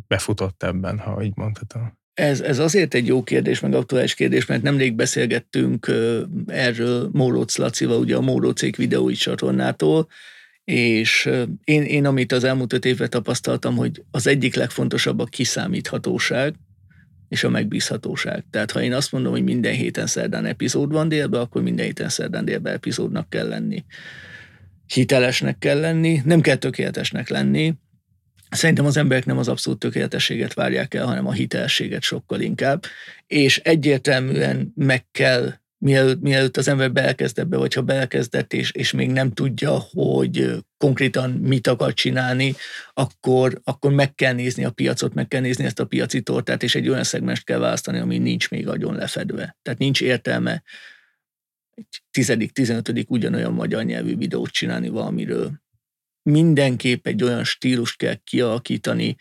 [0.06, 1.98] befutott ebben, ha így mondhatom?
[2.14, 5.90] Ez, ez azért egy jó kérdés, meg aktuális kérdés, mert nemrég beszélgettünk
[6.46, 10.08] erről Móróc Lacival, ugye a Mórocék videói csatornától,
[10.64, 11.30] és
[11.64, 16.54] én, én amit az elmúlt öt évben tapasztaltam, hogy az egyik legfontosabb a kiszámíthatóság
[17.28, 18.44] és a megbízhatóság.
[18.50, 22.08] Tehát ha én azt mondom, hogy minden héten szerdán epizód van délben, akkor minden héten
[22.08, 23.84] szerdán délben epizódnak kell lenni.
[24.86, 27.74] Hitelesnek kell lenni, nem kell tökéletesnek lenni.
[28.50, 32.84] Szerintem az emberek nem az abszolút tökéletességet várják el, hanem a hitelességet sokkal inkább.
[33.26, 38.92] És egyértelműen meg kell mielőtt, mielőtt az ember belekezd ebbe, vagy ha belekezdett, és, és
[38.92, 42.54] még nem tudja, hogy konkrétan mit akar csinálni,
[42.92, 46.74] akkor, akkor meg kell nézni a piacot, meg kell nézni ezt a piaci tortát, és
[46.74, 49.56] egy olyan szegmest kell választani, ami nincs még agyon lefedve.
[49.62, 50.62] Tehát nincs értelme
[51.74, 55.62] egy tizedik, tizenötödik ugyanolyan magyar nyelvű videót csinálni valamiről.
[56.22, 59.16] Mindenképp egy olyan stílust kell kialakítani,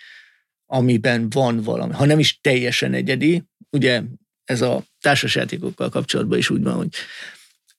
[0.66, 4.02] amiben van valami, ha nem is teljesen egyedi, ugye
[4.44, 6.89] ez a társasjátékokkal kapcsolatban is úgy van, hogy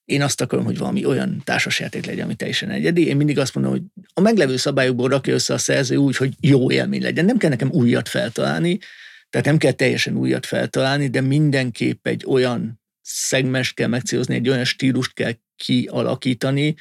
[0.05, 3.07] én azt akarom, hogy valami olyan társasjáték legyen, ami teljesen egyedi.
[3.07, 3.83] Én mindig azt mondom, hogy
[4.15, 7.25] a meglevő szabályokból rakja össze a szerző úgy, hogy jó élmény legyen.
[7.25, 8.79] Nem kell nekem újat feltalálni,
[9.31, 14.65] tehát nem kell teljesen újat feltalálni, de mindenképp egy olyan szegmens kell megcélozni, egy olyan
[14.65, 16.75] stílust kell kialakítani,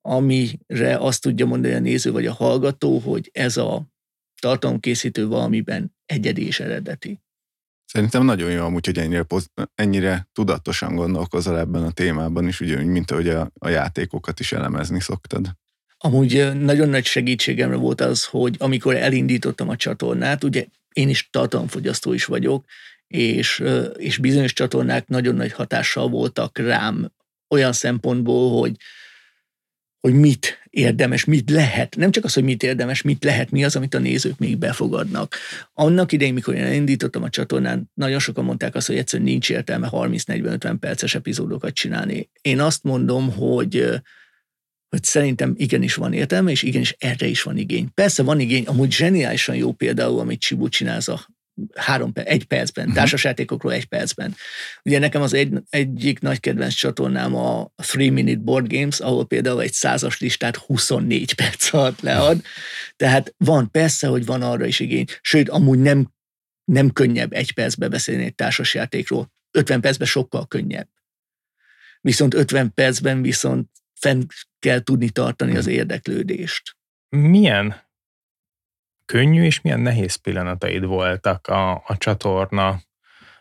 [0.00, 3.86] amire azt tudja mondani a néző vagy a hallgató, hogy ez a
[4.40, 7.20] tartalomkészítő valamiben egyedi és eredeti.
[7.96, 9.26] Szerintem nagyon jó amúgy, hogy ennyire,
[9.74, 15.00] ennyire tudatosan gondolkozol ebben a témában is, ugye, mint ahogy a, a játékokat is elemezni
[15.00, 15.50] szoktad.
[15.98, 22.12] Amúgy nagyon nagy segítségemre volt az, hogy amikor elindítottam a csatornát, ugye én is tartalomfogyasztó
[22.12, 22.64] is vagyok,
[23.06, 23.64] és,
[23.96, 27.12] és bizonyos csatornák nagyon nagy hatással voltak rám
[27.48, 28.76] olyan szempontból, hogy
[30.00, 31.96] hogy mit érdemes, mit lehet.
[31.96, 35.34] Nem csak az, hogy mit érdemes, mit lehet, mi az, amit a nézők még befogadnak.
[35.72, 39.88] Annak idején, mikor én elindítottam a csatornán, nagyon sokan mondták azt, hogy egyszerűen nincs értelme
[39.92, 42.30] 30-40-50 perces epizódokat csinálni.
[42.40, 44.00] Én azt mondom, hogy
[44.88, 47.88] hogy szerintem igenis van értelme, és igenis erre is van igény.
[47.94, 51.26] Persze van igény, amúgy zseniálisan jó például, amit Csibu csinál, a
[51.74, 53.00] három, egy percben, uh-huh.
[53.00, 54.34] társasjátékokról egy percben.
[54.82, 59.62] Ugye nekem az egy, egyik nagy kedvenc csatornám a Three Minute Board Games, ahol például
[59.62, 62.42] egy százas listát 24 perc alatt lead.
[62.96, 65.04] Tehát van, persze, hogy van arra is igény.
[65.20, 66.12] Sőt, amúgy nem,
[66.64, 69.32] nem könnyebb egy percbe beszélni egy társasjátékról.
[69.50, 70.88] 50 percben sokkal könnyebb.
[72.00, 74.22] Viszont 50 percben viszont fenn
[74.58, 76.76] kell tudni tartani az érdeklődést.
[77.08, 77.85] Milyen
[79.06, 82.80] könnyű és milyen nehéz pillanataid voltak a, a csatorna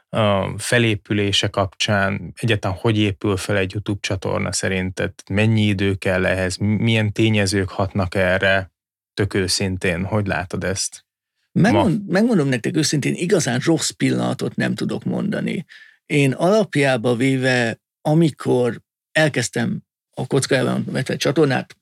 [0.10, 6.58] a felépülése kapcsán, egyáltalán hogy épül fel egy YouTube csatorna szerinted, mennyi idő kell ehhez,
[6.58, 8.71] milyen tényezők hatnak erre,
[9.13, 11.06] tök őszintén, hogy látod ezt?
[11.51, 15.65] Megmond, megmondom nektek őszintén, igazán rossz pillanatot nem tudok mondani.
[16.06, 21.78] Én alapjába véve, amikor elkezdtem a kockában vetett csatornát,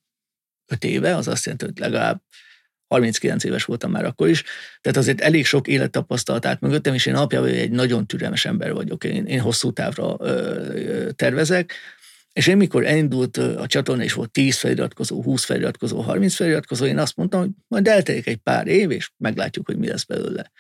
[0.67, 2.22] öt éve, az azt jelenti, hogy legalább
[2.93, 4.43] 39 éves voltam már akkor is,
[4.82, 9.03] tehát azért elég sok élettapasztalat át mögöttem, és én alapjában egy nagyon türelmes ember vagyok,
[9.03, 11.73] én, én hosszú távra ö, ö, tervezek,
[12.34, 16.97] és én mikor elindult a csatorna, és volt 10 feliratkozó, 20 feliratkozó, 30 feliratkozó, én
[16.97, 20.51] azt mondtam, hogy majd eltelik egy pár év, és meglátjuk, hogy mi lesz belőle.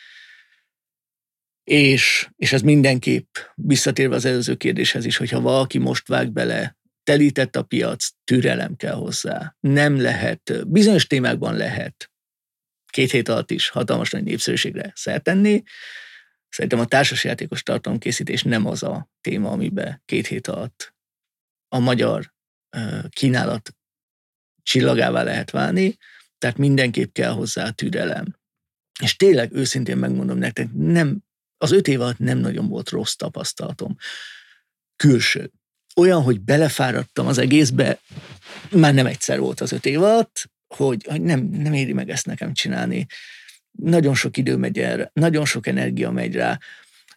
[1.63, 7.55] És, és ez mindenképp visszatérve az előző kérdéshez is, hogyha valaki most vág bele, telített
[7.55, 9.55] a piac, türelem kell hozzá.
[9.59, 12.12] Nem lehet, bizonyos témákban lehet
[12.93, 15.63] két hét alatt is hatalmas nagy népszerűségre szertenni.
[16.49, 20.95] Szerintem a társasjátékos tartalomkészítés nem az a téma, amiben két hét alatt
[21.67, 22.33] a magyar
[23.09, 23.75] kínálat
[24.63, 25.97] csillagává lehet válni,
[26.37, 28.39] tehát mindenképp kell hozzá türelem.
[29.01, 31.23] És tényleg őszintén megmondom nektek, nem,
[31.57, 33.95] az öt év alatt nem nagyon volt rossz tapasztalatom.
[34.95, 35.51] Külső.
[35.95, 37.99] Olyan, hogy belefáradtam az egészbe,
[38.71, 42.25] már nem egyszer volt az öt év alatt, hogy, hogy nem, nem éri meg ezt
[42.25, 43.05] nekem csinálni.
[43.71, 46.59] Nagyon sok idő megy erre, nagyon sok energia megy rá,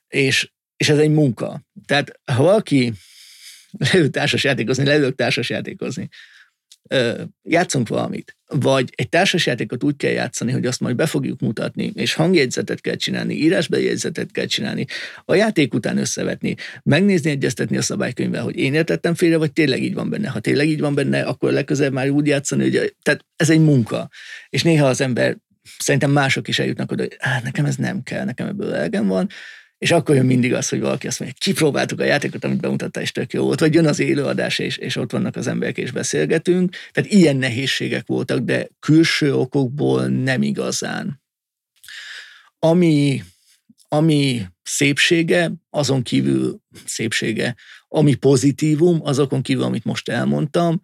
[0.09, 1.63] és, és ez egy munka.
[1.87, 2.93] Tehát ha valaki
[3.93, 6.09] leül társasjátékozni, leülök társasjátékozni,
[7.43, 12.15] játszunk valamit, vagy egy társasjátékot úgy kell játszani, hogy azt majd be fogjuk mutatni, és
[12.15, 14.87] hangjegyzetet kell csinálni, írásbeli jegyzetet kell csinálni,
[15.25, 19.95] a játék után összevetni, megnézni, egyeztetni a szabálykönyvvel, hogy én értettem félre, vagy tényleg így
[19.95, 20.29] van benne.
[20.29, 24.09] Ha tényleg így van benne, akkor legközelebb már úgy játszani, hogy tehát ez egy munka.
[24.49, 25.37] És néha az ember,
[25.79, 29.29] szerintem mások is eljutnak oda, hogy nekem ez nem kell, nekem ebből elegem van,
[29.79, 33.13] és akkor jön mindig az, hogy valaki azt mondja, kipróbáltuk a játékot, amit bemutatta, és
[33.13, 36.77] tök jó volt, vagy jön az élőadás, és, és ott vannak az emberek, és beszélgetünk.
[36.93, 41.23] Tehát ilyen nehézségek voltak, de külső okokból nem igazán.
[42.59, 43.23] Ami,
[43.89, 47.55] ami szépsége, azon kívül szépsége,
[47.89, 50.81] ami pozitívum, azokon kívül, amit most elmondtam,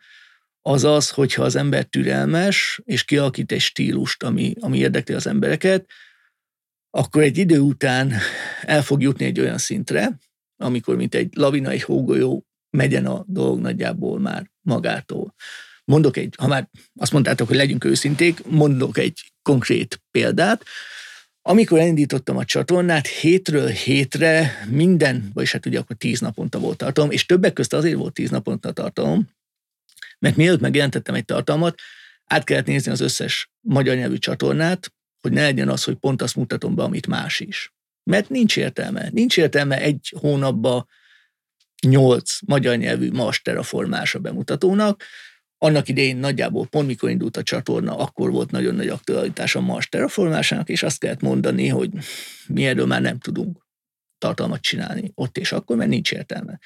[0.61, 5.87] az az, hogyha az ember türelmes, és kialakít egy stílust, ami, ami érdekli az embereket,
[6.95, 8.13] akkor egy idő után
[8.63, 10.19] el fog jutni egy olyan szintre,
[10.57, 15.35] amikor mint egy lavina, egy hógolyó megyen a dolog nagyjából már magától.
[15.85, 20.65] Mondok egy, ha már azt mondtátok, hogy legyünk őszinték, mondok egy konkrét példát.
[21.43, 27.11] Amikor elindítottam a csatornát, hétről hétre minden, vagyis hát ugye akkor tíz naponta volt tartalom,
[27.11, 29.31] és többek közt azért volt tíz naponta tartalom,
[30.19, 31.81] mert mielőtt megjelentettem egy tartalmat,
[32.25, 34.93] át kellett nézni az összes magyar nyelvű csatornát,
[35.23, 37.75] hogy ne legyen az, hogy pont azt mutatom be, amit más is.
[38.11, 39.09] Mert nincs értelme.
[39.11, 40.87] Nincs értelme egy hónapba
[41.87, 45.03] nyolc magyar nyelvű master a formása bemutatónak.
[45.59, 50.03] Annak idején nagyjából pont mikor indult a csatorna, akkor volt nagyon nagy aktualitás a master
[50.03, 51.91] a formásának, és azt kellett mondani, hogy
[52.47, 53.67] mi erről már nem tudunk
[54.19, 56.59] tartalmat csinálni ott és akkor, mert nincs értelme.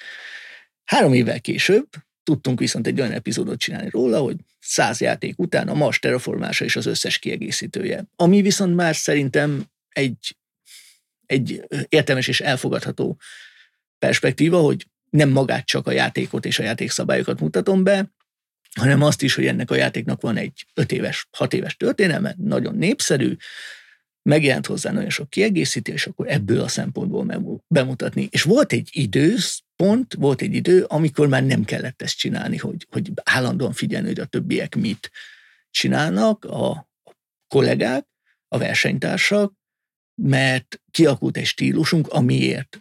[0.85, 1.89] Három évvel később
[2.27, 6.77] Tudtunk viszont egy olyan epizódot csinálni róla, hogy száz játék után a Mars terraformása és
[6.77, 8.05] az összes kiegészítője.
[8.17, 10.37] Ami viszont már szerintem egy,
[11.27, 13.19] egy értelmes és elfogadható
[13.99, 18.11] perspektíva, hogy nem magát csak a játékot és a játékszabályokat mutatom be,
[18.75, 22.75] hanem azt is, hogy ennek a játéknak van egy öt éves, hat éves történelme, nagyon
[22.75, 23.37] népszerű,
[24.27, 28.29] megjelent hozzá nagyon sok kiegészítés, akkor ebből a szempontból bemutatni.
[28.31, 33.11] És volt egy időpont, volt egy idő, amikor már nem kellett ezt csinálni, hogy, hogy
[33.25, 35.11] állandóan figyelni, hogy a többiek mit
[35.71, 36.89] csinálnak, a
[37.49, 38.07] kollégák,
[38.49, 39.53] a versenytársak,
[40.23, 42.81] mert kiakult egy stílusunk, amiért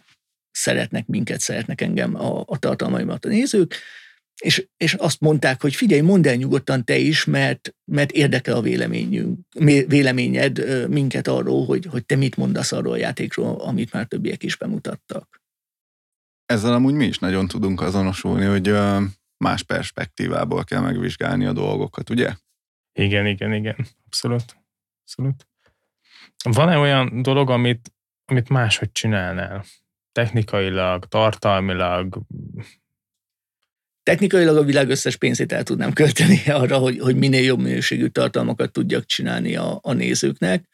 [0.50, 3.74] szeretnek minket, szeretnek engem a, a tartalmaimat a nézők,
[4.40, 8.60] és, és azt mondták, hogy figyelj, mondd el nyugodtan te is, mert, mert érdekel a
[8.60, 9.38] véleményünk,
[9.86, 14.56] véleményed minket arról, hogy, hogy te mit mondasz arról a játékról, amit már többiek is
[14.56, 15.42] bemutattak.
[16.46, 18.74] Ezzel amúgy mi is nagyon tudunk azonosulni, hogy
[19.36, 22.34] más perspektívából kell megvizsgálni a dolgokat, ugye?
[22.92, 23.76] Igen, igen, igen.
[24.06, 24.56] Abszolút.
[25.00, 25.48] Abszolút.
[26.44, 27.92] Van-e olyan dolog, amit,
[28.24, 29.64] amit máshogy csinálnál?
[30.12, 32.18] Technikailag, tartalmilag,
[34.06, 38.72] Technikailag a világ összes pénzét el tudnám költeni arra, hogy, hogy minél jobb minőségű tartalmakat
[38.72, 40.68] tudjak csinálni a, a nézőknek.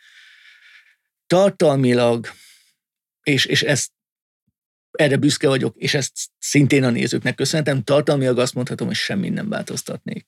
[1.27, 2.27] Tartalmilag,
[3.23, 3.91] és, és ezt
[4.91, 9.49] erre büszke vagyok, és ezt szintén a nézőknek köszönhetem, tartalmilag azt mondhatom, hogy semmi nem
[9.49, 10.27] változtatnék.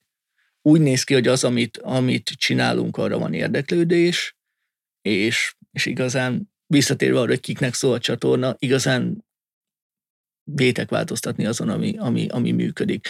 [0.63, 4.37] Úgy néz ki, hogy az, amit, amit csinálunk, arra van érdeklődés,
[5.03, 9.24] és, és igazán visszatérve arra, hogy kiknek szól a csatorna, igazán
[10.45, 13.09] vétek változtatni azon, ami, ami, ami működik.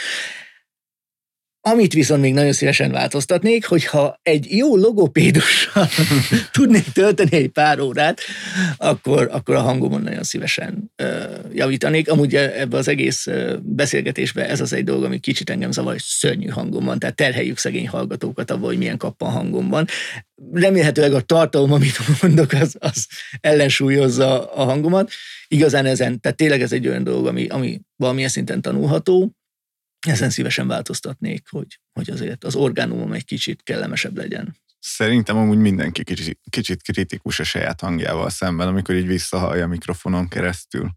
[1.67, 5.89] Amit viszont még nagyon szívesen változtatnék, hogyha egy jó logopédussal
[6.53, 8.21] tudnék tölteni egy pár órát,
[8.77, 11.09] akkor, akkor a hangomon nagyon szívesen uh,
[11.55, 12.11] javítanék.
[12.11, 13.27] Amúgy ebbe az egész
[13.63, 17.59] beszélgetésbe ez az egy dolog, ami kicsit engem zavar, hogy szörnyű hangom van, tehát terheljük
[17.59, 19.87] szegény hallgatókat abban, hogy milyen kappan hangom van.
[20.53, 23.07] Remélhetőleg a tartalom, amit mondok, az, az
[23.41, 25.11] ellensúlyozza a hangomat.
[25.49, 29.33] Igazán ezen, tehát tényleg ez egy olyan dolog, ami, ami valamilyen szinten tanulható,
[30.07, 34.57] ezen szívesen változtatnék, hogy, hogy azért az orgánumom egy kicsit kellemesebb legyen.
[34.79, 40.29] Szerintem amúgy mindenki kicsit, kicsit kritikus a saját hangjával szemben, amikor így visszahallja a mikrofonon
[40.29, 40.91] keresztül.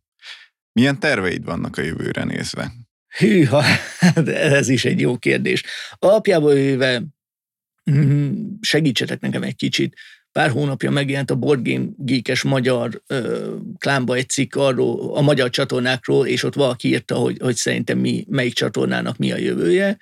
[0.71, 2.71] Milyen terveid vannak a jövőre nézve?
[3.17, 3.63] Hűha,
[4.25, 5.63] ez is egy jó kérdés.
[5.95, 7.03] Alapjában véve
[7.91, 9.95] mm, segítsetek nekem egy kicsit
[10.37, 15.49] pár hónapja megjelent a Board Game Geekes magyar ö, klánba egy cikk arról, a magyar
[15.49, 19.97] csatornákról, és ott valaki írta, hogy, hogy szerintem mi, melyik csatornának mi a jövője,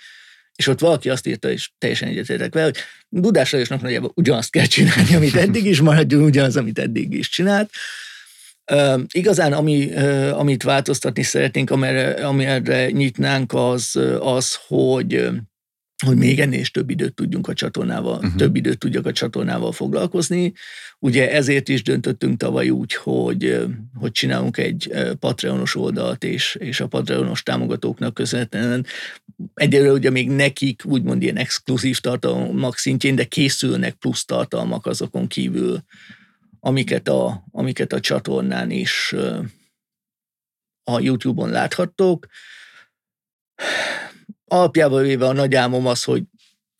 [0.55, 2.77] és ott valaki azt írta, és teljesen egyetértek vele, hogy
[3.09, 7.69] Dudás Lajosnak nagyjából ugyanazt kell csinálni, amit eddig is, maradjon ugyanaz, amit eddig is csinált.
[9.11, 9.93] Igazán, ami,
[10.31, 15.29] amit változtatni szeretnénk, amire, amire nyitnánk, az, az hogy
[16.05, 18.35] hogy még ennél is több időt tudjunk a csatornával, uh-huh.
[18.35, 20.53] több időt tudjak a csatornával foglalkozni.
[20.99, 26.87] Ugye ezért is döntöttünk tavaly úgy, hogy, hogy csinálunk egy Patreonos oldalt, és, és a
[26.87, 28.85] Patreonos támogatóknak köszönhetően
[29.53, 35.83] egyelőre ugye még nekik úgymond ilyen exkluzív tartalmak szintjén, de készülnek plusz tartalmak azokon kívül,
[36.59, 39.15] amiket a, amiket a csatornán is
[40.83, 42.27] a YouTube-on láthattok
[44.55, 46.23] alapjában véve a nagy álmom az, hogy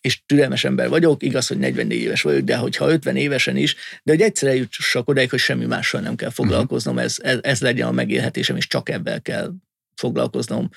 [0.01, 4.11] és türelmes ember vagyok, igaz, hogy 44 éves vagyok, de hogyha 50 évesen is, de
[4.11, 7.91] hogy egyszer eljutsak odáig, hogy semmi mással nem kell foglalkoznom, ez, ez, ez legyen a
[7.91, 9.51] megélhetésem, és csak ebben kell
[9.95, 10.69] foglalkoznom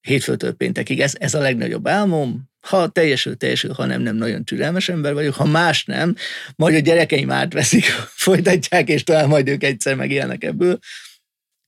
[0.00, 1.00] hétfőtől péntekig.
[1.00, 2.50] Ez, ez a legnagyobb álmom.
[2.60, 6.14] Ha teljesül, teljesül, ha nem, nem nagyon türelmes ember vagyok, ha más nem,
[6.56, 7.84] majd a gyerekeim átveszik,
[8.26, 10.78] folytatják, és talán majd ők egyszer megélnek ebből.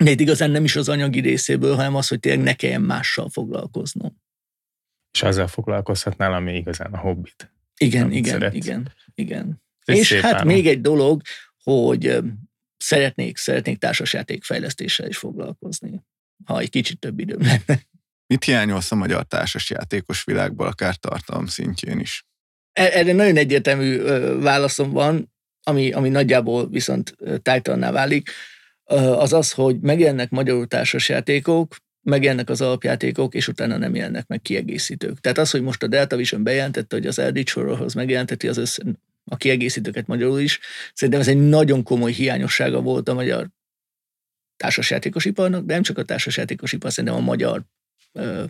[0.05, 3.29] De itt igazán nem is az anyagi részéből, hanem az, hogy tényleg ne kelljen mással
[3.31, 4.23] foglalkoznom.
[5.14, 7.53] És azzal foglalkozhatnál, ami igazán a hobbit.
[7.77, 8.55] Igen, igen, szeretsz.
[8.55, 9.62] igen, igen.
[9.85, 10.46] Ez és hát állam.
[10.46, 11.22] még egy dolog,
[11.62, 12.18] hogy
[12.77, 16.03] szeretnék, szeretnék társasjáték fejlesztéssel is foglalkozni,
[16.44, 17.83] ha egy kicsit több időm lenne.
[18.27, 22.27] Mit hiányolsz a magyar társasjátékos világból, akár tartalom szintjén is?
[22.72, 24.03] E-, erre nagyon egyértelmű
[24.40, 28.31] válaszom van, ami, ami nagyjából viszont tájtalanná válik
[28.85, 35.21] az az, hogy megjelennek magyarul társasjátékok, megjelennek az alapjátékok, és utána nem jelennek meg kiegészítők.
[35.21, 38.83] Tehát az, hogy most a Delta Vision bejelentette, hogy az Eldritch Horrorhoz megjelenteti az össze,
[39.25, 40.61] a kiegészítőket magyarul is,
[40.95, 43.49] szerintem ez egy nagyon komoly hiányossága volt a magyar
[44.57, 47.62] társasjátékos iparnak, de nem csak a társasjátékos ipar, szerintem a magyar
[48.12, 48.45] ö,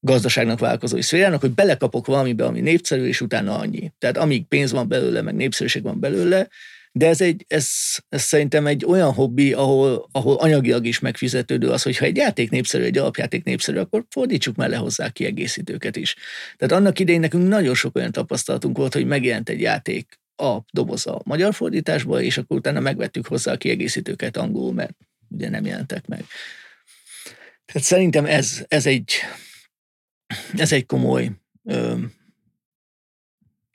[0.00, 3.92] gazdaságnak vállalkozói szférának, hogy belekapok valamibe, ami népszerű, és utána annyi.
[3.98, 6.48] Tehát amíg pénz van belőle, meg népszerűség van belőle,
[6.92, 7.68] de ez, egy, ez,
[8.08, 12.84] ez szerintem egy olyan hobbi, ahol, ahol anyagilag is megfizetődő az, hogyha egy játék népszerű,
[12.84, 16.16] egy alapjáték népszerű, akkor fordítsuk le hozzá kiegészítőket is.
[16.56, 21.06] Tehát annak idején nekünk nagyon sok olyan tapasztalatunk volt, hogy megjelent egy játék a doboz
[21.06, 24.96] a magyar fordításból, és akkor utána megvettük hozzá a kiegészítőket angolul, mert
[25.28, 26.24] ugye nem jelentek meg.
[27.64, 29.12] Tehát szerintem ez, ez egy,
[30.56, 31.30] ez egy komoly
[31.64, 31.98] ö,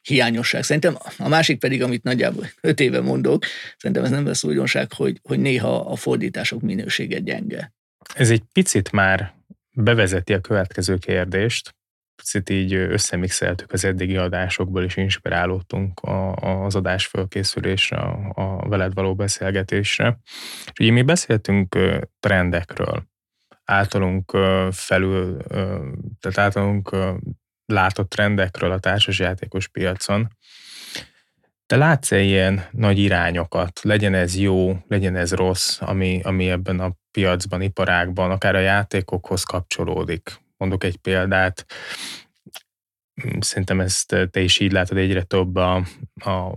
[0.08, 0.64] hiányosság.
[0.64, 3.46] Szerintem a másik pedig, amit nagyjából öt éve mondok,
[3.78, 7.74] szerintem ez nem lesz újdonság, hogy, hogy néha a fordítások minősége gyenge.
[8.14, 9.34] Ez egy picit már
[9.76, 11.76] bevezeti a következő kérdést,
[12.16, 16.02] picit így összemixeltük az eddigi adásokból, és inspirálódtunk
[16.42, 17.98] az adás fölkészülésre,
[18.34, 20.20] a veled való beszélgetésre.
[20.66, 21.78] És ugye mi beszéltünk
[22.20, 23.08] trendekről,
[23.64, 24.38] általunk
[24.72, 25.38] felül,
[26.20, 26.96] tehát általunk
[27.66, 30.28] látott trendekről a társasjátékos piacon.
[31.66, 36.96] Te látsz-e ilyen nagy irányokat, legyen ez jó, legyen ez rossz, ami, ami ebben a
[37.12, 40.40] piacban, iparágban, akár a játékokhoz kapcsolódik?
[40.58, 41.66] Mondok egy példát,
[43.40, 45.76] szerintem ezt te is így látod, egyre több a,
[46.16, 46.56] a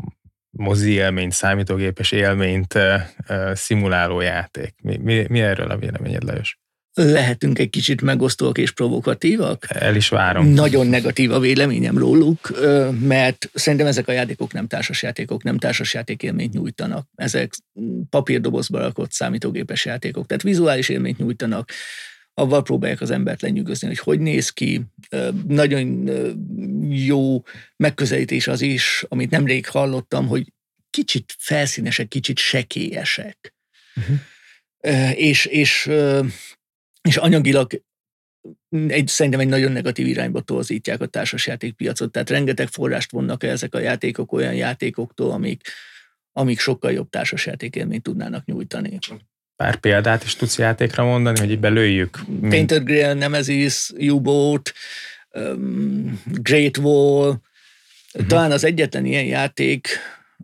[0.51, 4.75] mozi élményt, számítógépes élményt uh, uh, szimuláló játék.
[4.83, 6.58] Mi, mi, mi erről a véleményed, Lajos?
[7.05, 9.67] Lehetünk egy kicsit megosztóak és provokatívak.
[9.69, 10.49] El is várom.
[10.49, 12.51] Nagyon negatív a véleményem róluk,
[13.01, 17.09] mert szerintem ezek a játékok nem társasjátékok, nem társasjáték élményt nyújtanak.
[17.15, 17.53] Ezek
[18.11, 21.71] papírdobozba rakott számítógépes játékok, tehát vizuális élményt nyújtanak,
[22.35, 24.83] avval próbálják az embert lenyűgözni, hogy hogy néz ki.
[25.47, 26.11] Nagyon
[26.91, 27.43] jó
[27.77, 30.53] megközelítés az is, amit nemrég hallottam, hogy
[30.91, 33.55] kicsit felszínesek, kicsit sekélyesek.
[33.97, 35.21] Uh-huh.
[35.21, 35.91] És, és
[37.09, 37.83] és anyagilag
[38.87, 43.75] egy, szerintem egy nagyon negatív irányba torzítják a társasjátékpiacot, tehát rengeteg forrást vonnak el ezek
[43.75, 45.63] a játékok olyan játékoktól, amik,
[46.33, 48.99] amik sokkal jobb társasjátékélményt tudnának nyújtani.
[49.57, 52.19] Pár példát is tudsz játékra mondani, hogy így belőjük?
[52.27, 52.49] Mint...
[52.49, 54.73] Painted Grail, Nemesis, U-Boat,
[55.31, 58.27] um, Great Wall, uh-huh.
[58.27, 59.89] talán az egyetlen ilyen játék,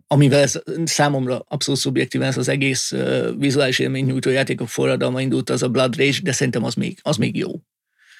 [0.07, 5.49] amivel ez, számomra abszolút szubjektíven ez az egész uh, vizuális élmény nyújtó játékok forradalma indult,
[5.49, 7.51] az a Blood Rage, de szerintem az még, az még jó.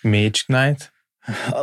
[0.01, 0.93] Mage Knight?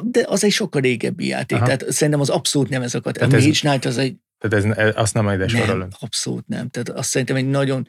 [0.03, 1.67] De az egy sokkal régebbi játék, Aha.
[1.67, 4.17] tehát szerintem az abszolút nem ez a A Mage ez, Knight az egy...
[4.43, 5.89] Tehát ez, azt nem ide sorolom.
[6.01, 6.69] abszolút nem.
[6.69, 7.87] Tehát azt szerintem egy nagyon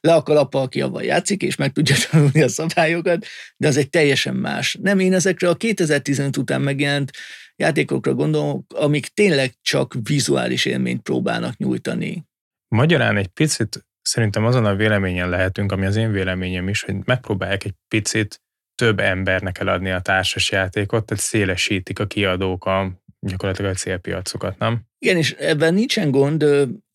[0.00, 3.26] le a kalapa, aki abban játszik, és meg tudja tanulni a szabályokat,
[3.56, 4.78] de az egy teljesen más.
[4.80, 7.10] Nem, én ezekre a 2015 után megjelent
[7.56, 12.24] játékokra gondolok, amik tényleg csak vizuális élményt próbálnak nyújtani.
[12.68, 17.64] Magyarán egy picit szerintem azon a véleményen lehetünk, ami az én véleményem is, hogy megpróbálják
[17.64, 18.42] egy picit
[18.74, 24.82] több embernek eladni a társas játékot, tehát szélesítik a kiadók a gyakorlatilag a célpiacokat, nem?
[24.98, 26.42] Igen, és ebben nincsen gond,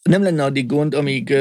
[0.01, 1.35] nem lenne addig gond, amíg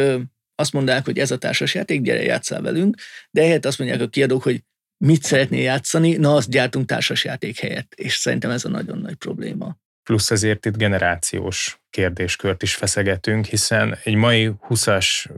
[0.55, 2.97] azt mondják, hogy ez a társas játék, gyere játszál velünk,
[3.31, 4.63] de ehhez azt mondják a kiadók, hogy
[5.05, 9.77] mit szeretnél játszani, na azt gyártunk társasjáték helyett, és szerintem ez a nagyon nagy probléma.
[10.03, 15.31] Plusz ezért itt generációs kérdéskört is feszegetünk, hiszen egy mai 20-as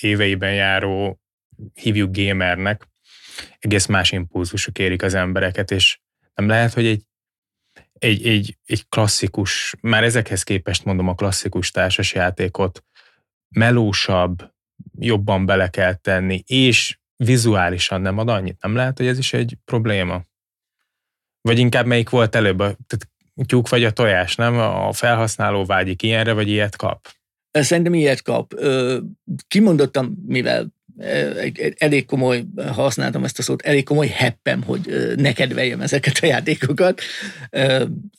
[0.00, 1.20] éveiben járó
[1.74, 2.88] hívjuk gamernek,
[3.58, 5.98] egész más impulzusok érik az embereket, és
[6.34, 7.02] nem lehet, hogy egy,
[7.98, 12.84] egy, egy, egy klasszikus, már ezekhez képest mondom a klasszikus társasjátékot,
[13.48, 14.52] melósabb,
[14.98, 18.62] jobban bele kell tenni, és vizuálisan nem ad annyit.
[18.62, 20.22] Nem lehet, hogy ez is egy probléma?
[21.40, 22.58] Vagy inkább melyik volt előbb?
[22.58, 23.08] Tehát
[23.46, 24.58] tyúk vagy a tojás, nem?
[24.58, 27.08] A felhasználó vágyik ilyenre, vagy ilyet kap?
[27.50, 28.54] Szerintem ilyet kap.
[29.48, 30.72] Kimondottam, mivel
[31.78, 37.00] elég komoly, használtam ezt a szót, elég komoly heppem, hogy ne kedveljem ezeket a játékokat.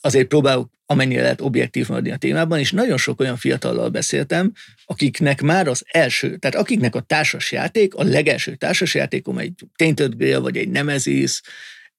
[0.00, 4.52] Azért próbálok amennyire lehet objektív maradni a témában, és nagyon sok olyan fiatallal beszéltem,
[4.84, 10.56] akiknek már az első, tehát akiknek a társasjáték, a legelső társasjátékom egy Tainted Grail, vagy
[10.56, 11.40] egy Nemesis,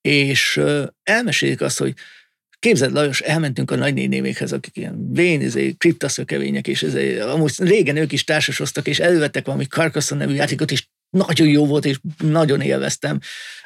[0.01, 0.61] és
[1.03, 1.93] elmesélik azt, hogy
[2.59, 8.11] Képzeld, Lajos, elmentünk a nagynénémékhez, akik ilyen vén, izé, kriptaszökevények, és izé, amúgy régen ők
[8.11, 13.19] is társasoztak, és elővettek valami Carcassonne nevű játékot, és nagyon jó volt, és nagyon élveztem.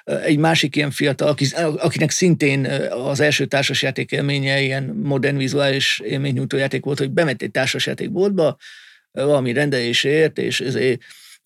[0.03, 1.35] Egy másik ilyen fiatal,
[1.77, 7.51] akinek szintén az első társasjáték élménye ilyen modern vizuális élménynyújtó játék volt, hogy bement egy
[7.51, 8.57] társasjátékboltba,
[9.11, 11.01] valami rendelésért, és ezért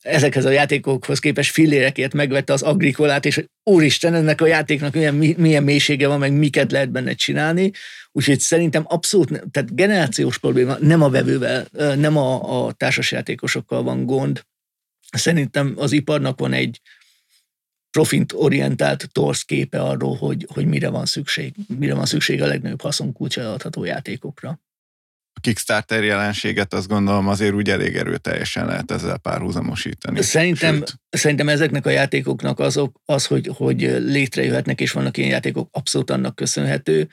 [0.05, 5.63] ezekhez a játékokhoz képest fillérekért megvette az agrikolát, és úristen, ennek a játéknak milyen, milyen
[5.63, 7.71] mélysége van, meg miket lehet benne csinálni.
[8.11, 14.43] Úgyhogy szerintem abszolút, tehát generációs probléma nem a vevővel, nem a, a társasjátékosokkal van gond.
[15.11, 16.81] Szerintem az iparnak van egy
[17.91, 22.81] profint orientált torsz képe arról, hogy, hogy mire van szükség, mire van szükség a legnagyobb
[22.81, 24.59] haszonkulcsa adható játékokra.
[25.41, 30.21] Kickstarter jelenséget azt gondolom azért úgy elég erőteljesen lehet ezzel párhuzamosítani.
[30.21, 36.09] Szerintem, szerintem ezeknek a játékoknak azok, az, hogy, hogy létrejöhetnek, és vannak ilyen játékok, abszolút
[36.09, 37.09] annak köszönhető,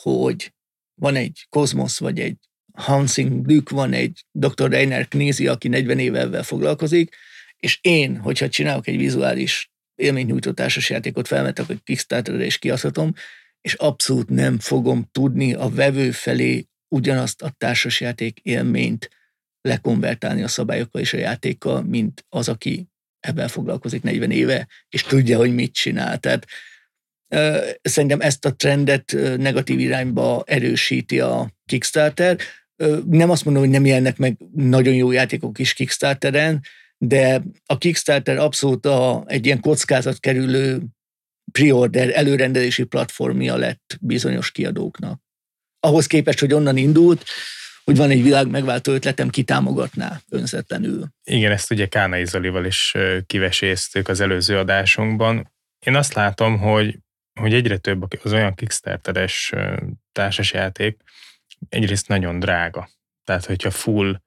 [0.00, 0.52] hogy
[0.94, 2.36] van egy Cosmos, vagy egy
[2.72, 4.70] Hansing Glück, van egy Dr.
[4.70, 7.16] Reiner Knézi, aki 40 éve ebben foglalkozik,
[7.56, 10.52] és én, hogyha csinálok egy vizuális élménynyújtó
[10.88, 13.12] játékot, felmetek hogy Kickstarterre és kiadhatom,
[13.60, 19.10] és abszolút nem fogom tudni a vevő felé ugyanazt a társasjáték élményt
[19.60, 22.88] lekonvertálni a szabályokkal és a játékkal, mint az, aki
[23.20, 26.18] ebben foglalkozik 40 éve, és tudja, hogy mit csinál.
[26.18, 26.46] Tehát
[27.82, 32.38] szerintem ezt a trendet negatív irányba erősíti a Kickstarter.
[33.06, 36.60] Nem azt mondom, hogy nem jelennek meg nagyon jó játékok is Kickstarteren,
[36.98, 40.82] de a Kickstarter abszolút a, egy ilyen kockázat kerülő
[41.52, 45.20] pre-order előrendelési platformja lett bizonyos kiadóknak.
[45.80, 47.24] Ahhoz képest, hogy onnan indult,
[47.84, 51.06] hogy van egy világ megváltó ötletem, ki támogatná önzetlenül.
[51.24, 52.94] Igen, ezt ugye Kánai Zolival is
[53.26, 55.52] kiveséztük az előző adásunkban.
[55.86, 56.98] Én azt látom, hogy,
[57.40, 59.52] hogy egyre több az olyan Kickstarteres
[60.12, 61.00] társasjáték,
[61.68, 62.88] egyrészt nagyon drága.
[63.24, 64.20] Tehát, hogyha full,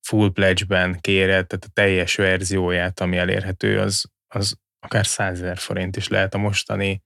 [0.00, 5.96] full pledge-ben kéred, tehát a teljes verzióját, ami elérhető, az, az akár 100 ezer forint
[5.96, 7.02] is lehet a mostani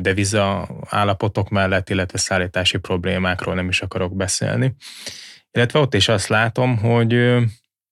[0.00, 4.74] deviza állapotok mellett, illetve szállítási problémákról nem is akarok beszélni.
[5.50, 7.36] Illetve ott is azt látom, hogy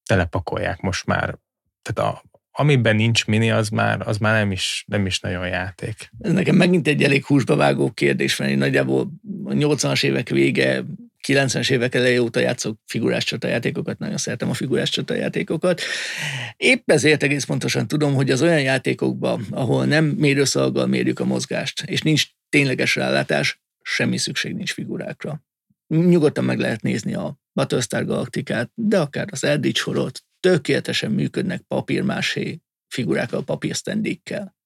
[0.04, 1.38] telepakolják most már.
[1.82, 6.10] Tehát a, amiben nincs mini, az már, az már nem, is, nem is nagyon játék.
[6.20, 9.10] Ez nekem megint egy elég húsba vágó kérdés, mert én nagyjából
[9.44, 10.84] a 80-as évek vége
[11.26, 15.80] 90-es évek eleje óta játszok figurás csatajátékokat, nagyon szeretem a figurás csatajátékokat.
[16.56, 21.82] Épp ezért egész pontosan tudom, hogy az olyan játékokban, ahol nem mérőszalaggal mérjük a mozgást,
[21.82, 25.42] és nincs tényleges rálátás, semmi szükség nincs figurákra.
[25.86, 32.60] Nyugodtan meg lehet nézni a Battlestar Galacticát, de akár az Eldritch Horror-t, tökéletesen működnek papírmásé
[32.88, 34.56] figurákkal, papírsztendikkel.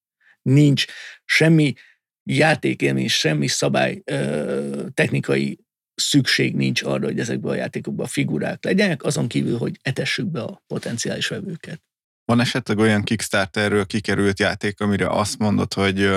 [0.42, 0.84] Nincs
[1.24, 1.74] semmi
[2.22, 5.58] játékélmény, semmi szabály ö, technikai
[5.94, 10.62] szükség nincs arra, hogy ezekben a játékokban figurák legyenek, azon kívül, hogy etessük be a
[10.66, 11.82] potenciális vevőket.
[12.24, 16.10] Van esetleg olyan Kickstarterről kikerült játék, amire azt mondod, hogy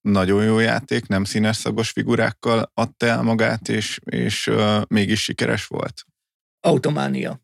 [0.00, 4.50] nagyon jó játék, nem színes szagos figurákkal adta el magát, és, és
[4.88, 6.04] mégis sikeres volt?
[6.66, 7.40] Autománia.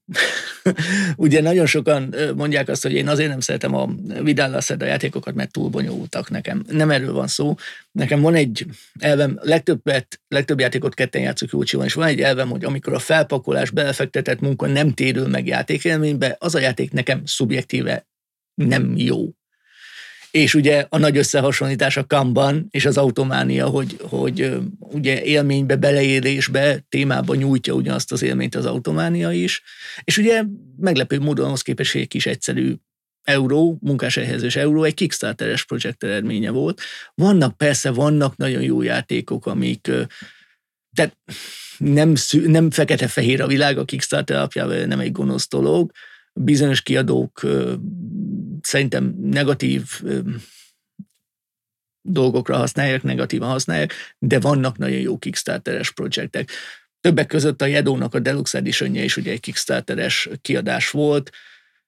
[1.17, 3.89] Ugye nagyon sokan mondják azt, hogy én azért nem szeretem a
[4.23, 6.65] Vidal a játékokat, mert túl bonyolultak nekem.
[6.69, 7.55] Nem erről van szó.
[7.93, 8.67] Nekem van egy
[8.99, 13.71] elvem, legtöbbet, legtöbb játékot ketten játszok Jócsival, és van egy elvem, hogy amikor a felpakolás,
[13.71, 18.07] belefektetett munka nem térül meg játékélménybe, az a játék nekem szubjektíve
[18.55, 19.29] nem jó.
[20.33, 26.85] És ugye a nagy összehasonlítás a Kanban és az autománia, hogy, hogy ugye élménybe, beleélésbe,
[26.89, 29.63] témába nyújtja ugyanazt az élményt az autománia is.
[30.05, 30.45] És ugye
[30.77, 32.75] meglepő módon ahhoz képest egy kis egyszerű
[33.23, 36.81] euró, munkásehelyezős euró egy Kickstarteres projekt eredménye volt.
[37.15, 39.91] Vannak persze, vannak nagyon jó játékok, amik
[40.95, 41.17] tehát
[41.79, 45.91] nem, szü, nem fekete-fehér a világ a Kickstarter alapjában, nem egy gonosz dolog.
[46.35, 47.41] Bizonyos kiadók
[48.65, 50.03] szerintem negatív
[52.09, 56.51] dolgokra használják, negatívan használják, de vannak nagyon jó Kickstarteres projektek.
[57.01, 61.31] Többek között a Jedónak a Deluxe edition is ugye egy Kickstarteres kiadás volt,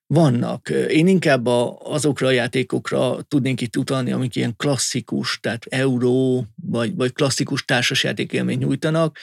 [0.07, 0.69] vannak.
[0.69, 6.95] Én inkább a, azokra a játékokra tudnék itt utalni, amik ilyen klasszikus, tehát euró, vagy,
[6.95, 9.19] vagy klasszikus társasjátékélményt nyújtanak.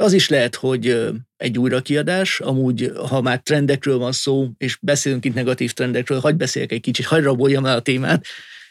[0.00, 5.34] Az is lehet, hogy egy újrakiadás, amúgy, ha már trendekről van szó, és beszélünk itt
[5.34, 8.24] negatív trendekről, hagyd beszéljek egy kicsit, hagyd raboljam el a témát,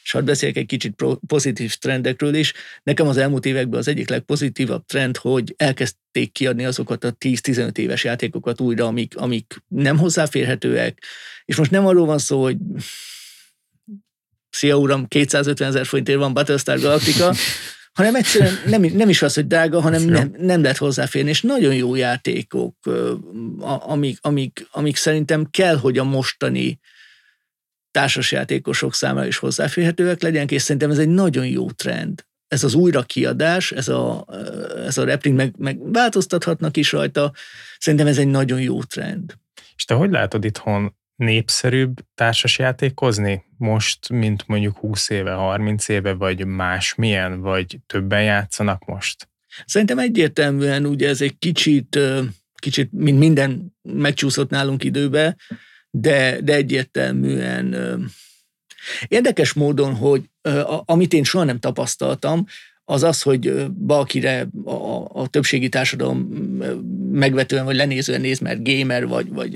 [0.04, 2.54] és hadd beszéljek egy kicsit pozitív trendekről is.
[2.84, 8.04] Nekem az elmúlt években az egyik legpozitívabb trend, hogy elkezdték kiadni azokat a 10-15 éves
[8.04, 11.04] játékokat újra, amik, amik nem hozzáférhetőek,
[11.46, 12.58] és most nem arról van szó, hogy
[14.50, 17.34] szia uram, 250 ezer forintért van Battlestar Galactica,
[17.98, 21.74] hanem egyszerűen nem, nem is az, hogy drága, hanem nem, nem lehet hozzáférni, és nagyon
[21.76, 22.76] jó játékok,
[23.80, 26.80] amik, amik, amik szerintem kell, hogy a mostani
[27.92, 32.26] társasjátékosok számára is hozzáférhetőek legyenek, és szerintem ez egy nagyon jó trend.
[32.48, 34.26] Ez az újrakiadás, ez a,
[34.86, 37.32] ez a replik, meg, meg változtathatnak is rajta,
[37.80, 39.34] szerintem ez egy nagyon jó trend.
[39.76, 46.46] És te hogy látod itthon népszerűbb társasjátékozni most, mint mondjuk 20 éve, 30 éve, vagy
[46.46, 49.30] másmilyen, vagy többen játszanak most?
[49.66, 52.00] Szerintem egyértelműen ugye ez egy kicsit,
[52.56, 55.36] kicsit mint minden megcsúszott nálunk időbe,
[55.90, 57.76] de, de egyértelműen
[59.08, 60.30] érdekes módon, hogy
[60.86, 62.46] amit én soha nem tapasztaltam,
[62.90, 66.18] az az, hogy valakire a, a többségi társadalom
[67.12, 69.52] megvetően vagy lenézően néz, mert gamer, vagy, vagy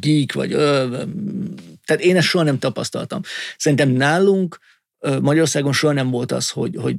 [0.00, 0.50] geek, vagy
[1.84, 3.20] tehát én ezt soha nem tapasztaltam.
[3.56, 4.58] Szerintem nálunk
[5.20, 6.96] Magyarországon soha nem volt az, hogy, hogy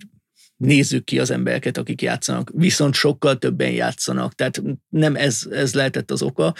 [0.58, 6.12] nézzük ki az embereket, akik játszanak, viszont sokkal többen játszanak, tehát nem ez, ez lehetett
[6.12, 6.53] az oka,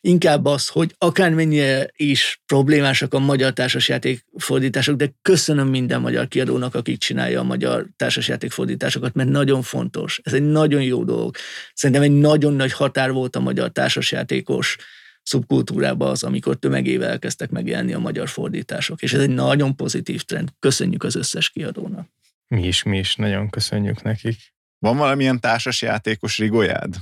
[0.00, 6.74] inkább az, hogy akármennyire is problémásak a magyar társasjáték fordítások, de köszönöm minden magyar kiadónak,
[6.74, 11.36] akik csinálja a magyar társasjáték fordításokat, mert nagyon fontos, ez egy nagyon jó dolog.
[11.74, 14.76] Szerintem egy nagyon nagy határ volt a magyar társasjátékos
[15.22, 20.48] szubkultúrában az, amikor tömegével elkezdtek megjelenni a magyar fordítások, és ez egy nagyon pozitív trend.
[20.58, 22.08] Köszönjük az összes kiadónak.
[22.52, 24.36] Mi is, mi is nagyon köszönjük nekik.
[24.78, 26.94] Van valamilyen társasjátékos rigójád?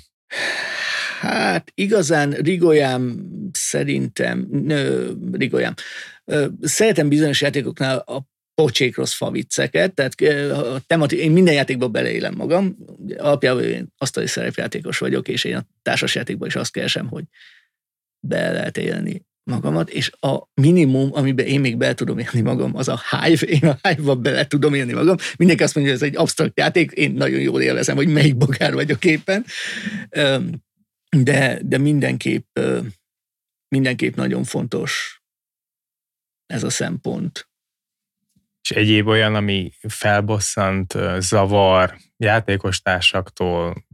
[1.20, 5.74] Hát igazán rigolyám szerintem, nő, rigolyám.
[6.60, 8.22] Szeretem bizonyos játékoknál a
[8.54, 10.20] pocsék rossz favicceket, tehát
[10.52, 12.76] a temati, én minden játékban beleélem magam,
[13.16, 17.24] alapjában én asztali szerepjátékos vagyok, és én a társasjátékban is azt keresem, hogy
[18.26, 22.88] be lehet élni magamat, és a minimum, amiben én még be tudom élni magam, az
[22.88, 23.46] a Hive.
[23.46, 25.16] Én a Hive-ba bele tudom élni magam.
[25.36, 28.72] Mindenki azt mondja, hogy ez egy absztrakt játék, én nagyon jól élvezem, hogy melyik bogár
[28.72, 29.44] vagyok éppen.
[31.16, 32.58] De, de mindenképp,
[33.68, 35.22] mindenképp nagyon fontos
[36.46, 37.48] ez a szempont.
[38.62, 43.84] És egyéb olyan, ami felbosszant, zavar játékos társaktól,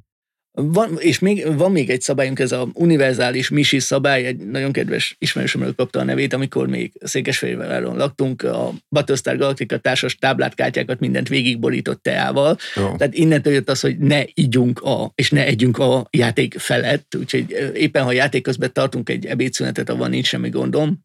[0.59, 5.16] van, és még, van még egy szabályunk, ez a univerzális Misi szabály, egy nagyon kedves
[5.18, 12.02] ismerősömről kapta a nevét, amikor még Székesfehérváron laktunk, a Battlestar Galactica társas táblátkártyákat mindent végigborított
[12.02, 12.57] teával.
[12.74, 12.96] Jó.
[12.96, 17.72] Tehát innentől jött az, hogy ne ígyunk a, és ne együnk a játék felett, úgyhogy
[17.74, 21.04] éppen ha játék közben tartunk egy ebédszünetet, avval nincs semmi gondom,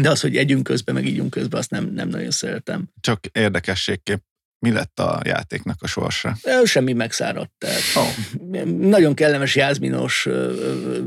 [0.00, 2.88] de az, hogy együnk közben, meg ígyunk közben, azt nem, nem nagyon szeretem.
[3.00, 4.20] Csak érdekességképp
[4.60, 6.36] mi lett a játéknak a sorsa?
[6.64, 7.52] Semmi megszáradt.
[7.58, 8.64] Tehát oh.
[8.78, 10.28] Nagyon kellemes jázminos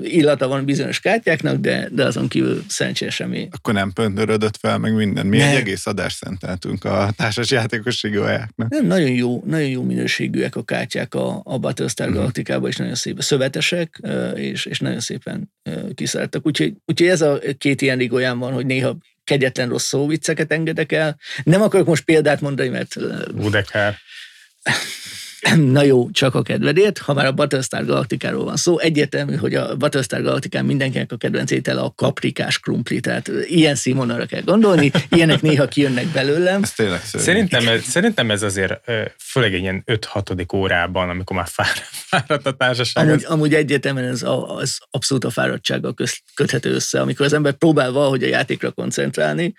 [0.02, 3.48] illata van bizonyos kártyáknak, de, de azon kívül szerencsére semmi.
[3.52, 5.26] Akkor nem pöndörödött fel, meg minden.
[5.26, 5.50] Mi ne.
[5.50, 8.02] egy egész adást szenteltünk a társas játékos.
[8.02, 12.14] Nem, nagyon jó, nagyon jó minőségűek a kártyák a, a Battlestar mm.
[12.14, 14.02] Galactica-ban, és nagyon szép szövetesek,
[14.36, 15.52] és, és nagyon szépen
[15.96, 16.46] kiszálltak.
[16.46, 21.20] Úgyhogy, úgyhogy ez a két ilyen ligolyán van, hogy néha kegyetlen rossz szóvicceket engedek el.
[21.44, 22.96] Nem akarok most példát mondani, mert...
[23.34, 23.98] Budekár.
[25.76, 29.76] Na jó, csak a kedvedért, ha már a Battlestar Galaktikáról van szó, egyértelmű, hogy a
[29.76, 35.42] Battlestar Galaktikán mindenkinek a kedvenc étele a kaprikás krumpli, tehát ilyen színvonalra kell gondolni, ilyenek
[35.42, 36.64] néha kijönnek belőlem.
[36.64, 40.54] Ez tényleg szerintem, ez, szerintem ez azért főleg egy ilyen 5-6.
[40.54, 41.48] órában, amikor már
[42.10, 43.08] fáradt a társaság.
[43.08, 45.94] Amúgy, amúgy egyértelműen ez a, az abszolút a fáradtsággal
[46.34, 49.54] köthető össze, amikor az ember próbál valahogy a játékra koncentrálni,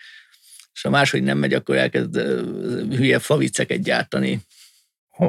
[0.74, 2.16] és ha máshogy nem megy, akkor elkezd
[2.91, 4.41] hülye faviceket gyártani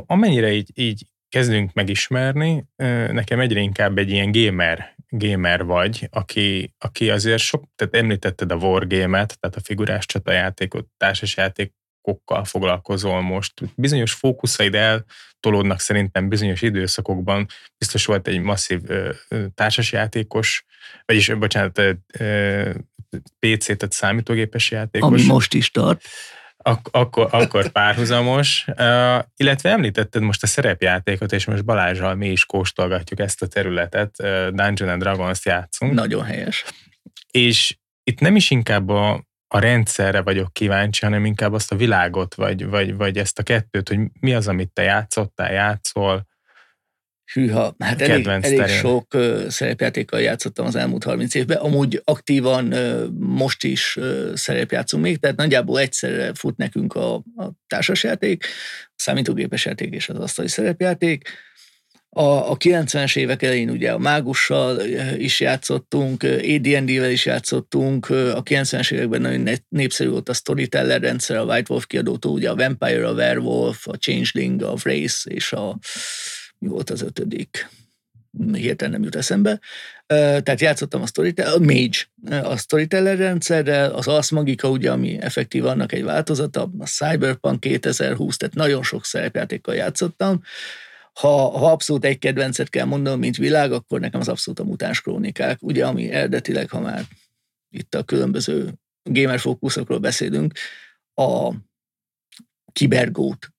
[0.05, 2.65] amennyire így, így kezdünk megismerni,
[3.11, 8.55] nekem egyre inkább egy ilyen gamer, gamer vagy, aki, aki azért sok, tehát említetted a
[8.55, 13.53] wargame-et, tehát a figurás csatajátékot, társasjátékokkal foglalkozol most.
[13.75, 17.47] Bizonyos fókuszaid eltolódnak szerintem bizonyos időszakokban.
[17.77, 18.81] Biztos volt egy masszív
[19.55, 20.65] társasjátékos,
[21.05, 21.81] vagyis, bocsánat,
[23.39, 25.09] PC, tehát számítógépes játékos.
[25.09, 26.03] Ami most is tart.
[26.63, 28.65] Ak- akkor, akkor párhuzamos.
[28.67, 34.15] Uh, illetve említetted most a szerepjátékot, és most Balázsral mi is kóstolgatjuk ezt a területet,
[34.23, 35.93] uh, Dungeon and Dragons játszunk.
[35.93, 36.65] Nagyon helyes.
[37.31, 42.35] És itt nem is inkább a, a rendszerre vagyok kíváncsi, hanem inkább azt a világot,
[42.35, 46.27] vagy, vagy, vagy ezt a kettőt, hogy mi az, amit te játszottál, játszol,
[47.33, 52.73] Hűha, hát elég, elég sok uh, szerepjátékkal játszottam az elmúlt 30 évben, amúgy aktívan
[53.19, 58.45] most is uh, szerepjátszunk még, tehát nagyjából egyszerre fut nekünk a, a társasjáték,
[58.85, 61.29] a számítógépes játék és az asztali szerepjáték.
[62.15, 64.79] A, a 90-es évek elején ugye a Mágussal
[65.17, 71.43] is játszottunk, AD&D-vel is játszottunk, a 90-es években nagyon népszerű volt a Storyteller rendszer, a
[71.43, 75.77] White Wolf kiadótól, ugye a Vampire, a Werewolf, a Changeling, a Wraith és a
[76.63, 77.69] mi volt az ötödik?
[78.53, 79.59] Hirtelen nem jut eszembe.
[80.07, 81.97] Tehát játszottam a Storyteller, a Mage,
[82.49, 88.37] a Storyteller rendszerrel, az Ars Magica, ugye, ami effektív annak egy változata, a Cyberpunk 2020,
[88.37, 90.41] tehát nagyon sok szerepjátékkal játszottam.
[91.13, 95.01] Ha, ha abszolút egy kedvencet kell mondanom, mint világ, akkor nekem az abszolút a mutáns
[95.01, 97.03] krónikák, ugye, ami eredetileg, ha már
[97.69, 100.53] itt a különböző gamer fókuszokról beszélünk,
[101.15, 101.53] a
[102.71, 103.52] kibergót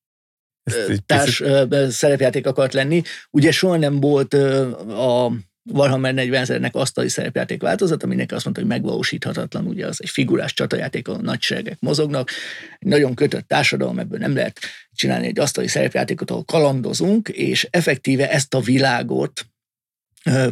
[1.06, 1.90] társ picit...
[1.90, 3.02] szerepjáték akart lenni.
[3.30, 5.32] Ugye soha nem volt a
[5.72, 10.52] Warhammer 40 ezernek asztali szerepjáték változat, aminek azt mondta, hogy megvalósíthatatlan, ugye az egy figurás
[10.52, 12.30] csatajáték, a nagy seregek mozognak,
[12.78, 14.60] egy nagyon kötött társadalom, ebből nem lehet
[14.92, 19.46] csinálni egy asztali szerepjátékot, ahol kalandozunk, és effektíve ezt a világot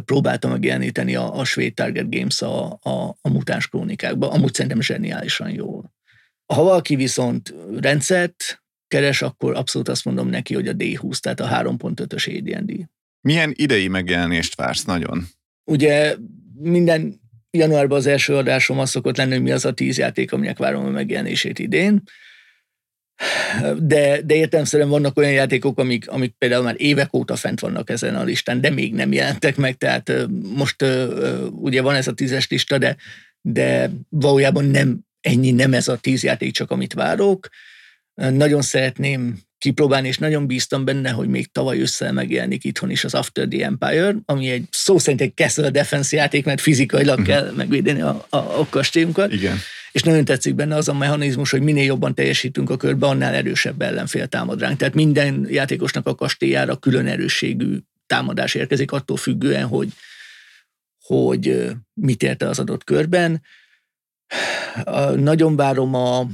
[0.05, 5.49] próbálta megjeleníteni a, a svéd Target Games a, a, a mutáns krónikákba, amúgy szerintem zseniálisan
[5.49, 5.93] jól.
[6.53, 8.62] Ha valaki viszont rendszert
[8.93, 12.89] keres, akkor abszolút azt mondom neki, hogy a D20, tehát a 3.5-ös AD&D.
[13.21, 15.27] Milyen idei megjelenést vársz nagyon?
[15.71, 16.15] Ugye
[16.59, 17.21] minden
[17.51, 20.85] januárban az első adásom az szokott lenni, hogy mi az a tíz játék, aminek várom
[20.85, 22.03] a megjelenését idén.
[23.77, 28.15] De, de értelmszerűen vannak olyan játékok, amik, amik például már évek óta fent vannak ezen
[28.15, 30.11] a listán, de még nem jelentek meg, tehát
[30.55, 30.85] most
[31.51, 32.95] ugye van ez a tízes lista, de,
[33.41, 37.49] de valójában nem ennyi, nem ez a tíz játék csak, amit várok.
[38.13, 43.13] Nagyon szeretném kipróbálni, és nagyon bíztam benne, hogy még tavaly össze megjelenik itthon is az
[43.13, 47.35] After the Empire, ami egy szó szerint egy Castle Defense játék, mert fizikailag uh-huh.
[47.35, 49.33] kell megvédeni a, a, a kastélyunkat.
[49.33, 49.57] Igen.
[49.91, 53.81] és nagyon tetszik benne az a mechanizmus, hogy minél jobban teljesítünk a körbe, annál erősebb
[53.81, 54.77] ellenfél támad ránk.
[54.77, 59.89] Tehát minden játékosnak a kastélyára külön erősségű támadás érkezik, attól függően, hogy,
[61.01, 63.41] hogy mit érte az adott körben.
[65.15, 66.27] Nagyon várom a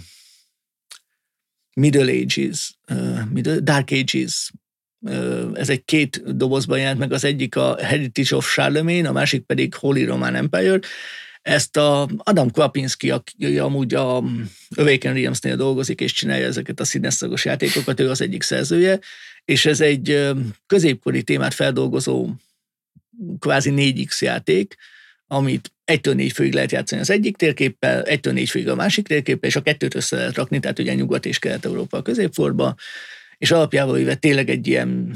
[1.74, 2.80] Middle Ages,
[3.30, 4.51] middle, Dark Ages
[5.53, 9.74] ez egy két dobozban jelent meg, az egyik a Heritage of Charlemagne, a másik pedig
[9.74, 10.80] Holy Roman Empire.
[11.41, 14.24] Ezt a Adam Kwapinski, aki amúgy a
[14.76, 18.99] Awaken Realms-nél dolgozik és csinálja ezeket a színeszagos játékokat, ő az egyik szerzője,
[19.45, 20.30] és ez egy
[20.67, 22.30] középkori témát feldolgozó
[23.39, 24.76] kvázi 4X játék,
[25.32, 29.50] amit egytől négy főig lehet játszani az egyik térképpel, egytől négy főig a másik térképpel,
[29.50, 32.76] és a kettőt össze lehet rakni, tehát ugye Nyugat és Kelet-Európa a középforba,
[33.38, 35.16] és alapjában véve tényleg egy ilyen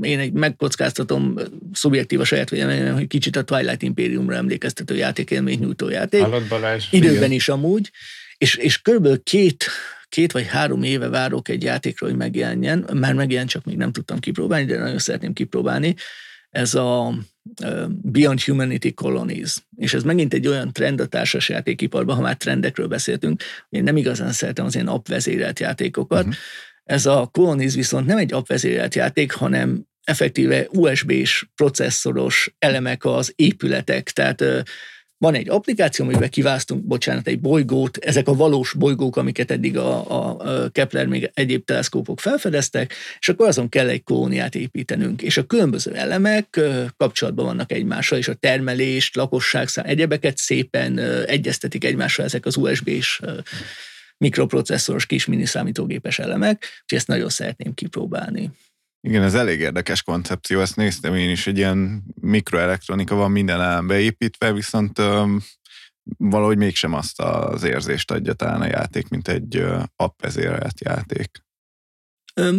[0.00, 1.34] én egy megkockáztatom
[1.72, 6.20] szubjektív a saját véleményem, hogy kicsit a Twilight Imperiumra emlékeztető játékélményt nyújtó játék.
[6.20, 6.84] Hallott Balázs?
[6.90, 7.32] Időben igen.
[7.32, 7.90] is amúgy,
[8.38, 9.64] és, és körülbelül két,
[10.08, 14.18] két vagy három éve várok egy játékra, hogy megjelenjen, már megjelent, csak még nem tudtam
[14.18, 15.94] kipróbálni, de nagyon szeretném kipróbálni.
[16.50, 17.14] Ez a
[17.88, 19.56] Beyond Humanity Colonies.
[19.76, 24.32] És ez megint egy olyan trend a társasjátékiparban, ha már trendekről beszéltünk, én nem igazán
[24.32, 26.24] szeretem az ilyen appvezérelt játékokat.
[26.24, 26.34] Uh-huh.
[26.84, 34.10] Ez a Colonies viszont nem egy appvezérelt játék, hanem effektíve USB-s processzoros elemek az épületek,
[34.10, 34.44] tehát
[35.18, 40.10] van egy applikáció, amiben kiválasztunk, bocsánat, egy bolygót, ezek a valós bolygók, amiket eddig a,
[40.34, 45.22] a Kepler még egyéb teleszkópok felfedeztek, és akkor azon kell egy kolóniát építenünk.
[45.22, 46.60] És a különböző elemek
[46.96, 53.20] kapcsolatban vannak egymással, és a termelést, lakosság szám, egyebeket szépen egyeztetik egymással ezek az USB-s
[54.18, 58.50] mikroprocesszoros kis miniszámítógépes elemek, és ezt nagyon szeretném kipróbálni.
[59.06, 63.86] Igen, ez elég érdekes koncepció, ezt néztem én is, egy ilyen mikroelektronika van minden elem
[63.86, 65.42] beépítve, viszont öm,
[66.18, 69.64] valahogy mégsem azt az érzést adja talán a játék, mint egy
[69.96, 71.45] appvezérelt játék.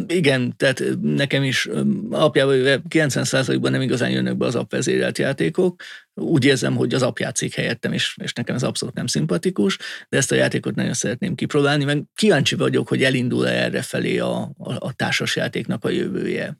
[0.07, 1.69] Igen, tehát nekem is
[2.09, 2.55] apjában
[2.89, 5.82] 90%-ban nem igazán jönnek be az appvezérelt játékok.
[6.13, 9.78] Úgy érzem, hogy az app játszik helyettem, és, és nekem ez abszolút nem szimpatikus,
[10.09, 14.41] de ezt a játékot nagyon szeretném kipróbálni, meg kíváncsi vagyok, hogy elindul-e erre felé a,
[14.57, 16.57] a, a társasjátéknak a jövője.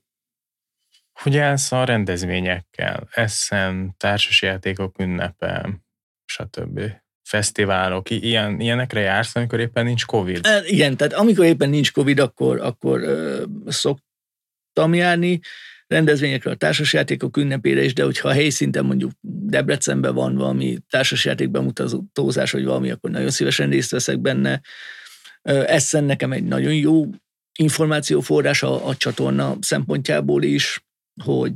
[1.11, 3.07] Hogy állsz a rendezvényekkel?
[3.11, 5.82] Essen, társasjátékok ünnepe,
[6.26, 6.82] stb
[7.28, 10.48] fesztiválok, ilyen, ilyenekre jársz, amikor éppen nincs Covid?
[10.66, 15.40] Igen, tehát amikor éppen nincs Covid, akkor, akkor ö, szoktam járni
[15.88, 22.52] rendezvényekre, a társasjátékok ünnepére is, de hogyha a helyszinten mondjuk Debrecenben van valami társasjáték bemutatózás,
[22.52, 24.62] vagy valami, akkor nagyon szívesen részt veszek benne.
[25.66, 27.06] Essen nekem egy nagyon jó
[27.60, 30.86] információforrás a, a csatorna szempontjából is,
[31.24, 31.52] hogy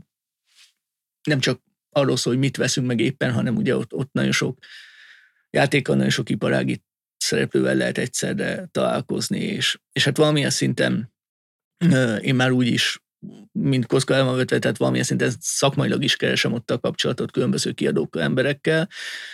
[1.23, 4.57] nem csak arról szól, hogy mit veszünk meg éppen, hanem ugye ott, ott nagyon sok
[5.51, 6.83] játékkal nagyon sok iparági
[7.17, 11.13] szereplővel lehet egyszerre találkozni, és, és hát valamilyen szinten
[12.21, 12.99] én már úgy is,
[13.51, 18.89] mint kocka elmavetve, tehát valamilyen szinten szakmailag is keresem ott a kapcsolatot különböző kiadók emberekkel,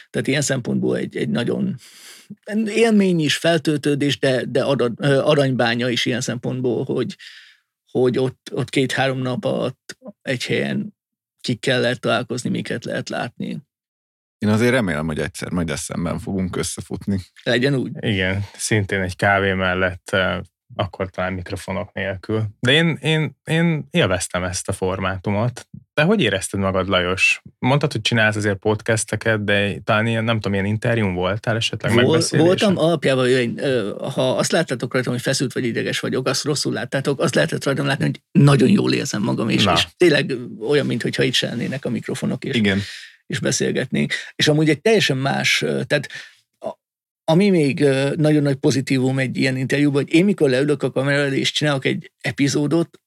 [0.10, 1.76] tehát ilyen szempontból egy, egy nagyon
[2.66, 4.64] élmény is, feltöltődés, de, de
[5.04, 7.16] aranybánya is ilyen szempontból, hogy,
[7.92, 10.96] hogy ott, ott két-három nap alatt egy helyen
[11.42, 13.67] kikkel lehet találkozni, miket lehet látni.
[14.38, 17.20] Én azért remélem, hogy egyszer majd eszemben fogunk összefutni.
[17.44, 17.92] Legyen úgy.
[18.00, 20.16] Igen, szintén egy kávé mellett
[20.76, 22.44] akkor talán mikrofonok nélkül.
[22.60, 25.68] De én, én, én élveztem ezt a formátumot.
[25.94, 27.42] De hogy érezted magad, Lajos?
[27.60, 32.22] Mondtad, hogy csinálsz azért podcasteket, de talán ilyen, nem tudom, ilyen interjún voltál esetleg Vol,
[32.30, 33.60] Voltam alapjában, én,
[34.14, 37.86] ha azt láttátok rajtam, hogy feszült vagy ideges vagyok, azt rosszul láttátok, azt lehetett rajtam
[37.86, 40.34] látni, hogy nagyon jól érzem magam, és, és tényleg
[40.70, 42.46] olyan, mintha itt se a mikrofonok.
[42.46, 42.82] És, Igen
[43.28, 44.14] és beszélgetnénk.
[44.36, 46.08] És amúgy egy teljesen más, tehát
[47.24, 47.80] ami még
[48.16, 51.86] nagyon nagy pozitívum egy ilyen interjúban, hogy én mikor leülök a kamera elé és csinálok
[51.86, 53.00] egy epizódot,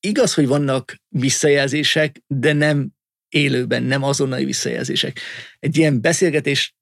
[0.00, 2.88] igaz, hogy vannak visszajelzések, de nem
[3.28, 5.20] élőben, nem azonnali visszajelzések.
[5.58, 6.74] Egy ilyen beszélgetés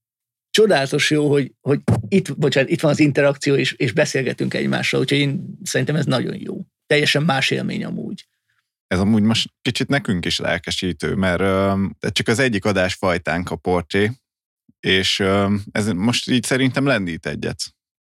[0.50, 5.18] csodálatos jó, hogy, hogy itt, bocsánat, itt van az interakció, és, és beszélgetünk egymással, úgyhogy
[5.18, 6.60] én szerintem ez nagyon jó.
[6.86, 8.26] Teljesen más élmény amúgy
[8.88, 13.56] ez amúgy most kicsit nekünk is lelkesítő, mert uh, csak az egyik adás fajtánk a
[13.56, 14.10] portré,
[14.80, 15.20] és
[15.72, 17.60] ez most így szerintem lendít egyet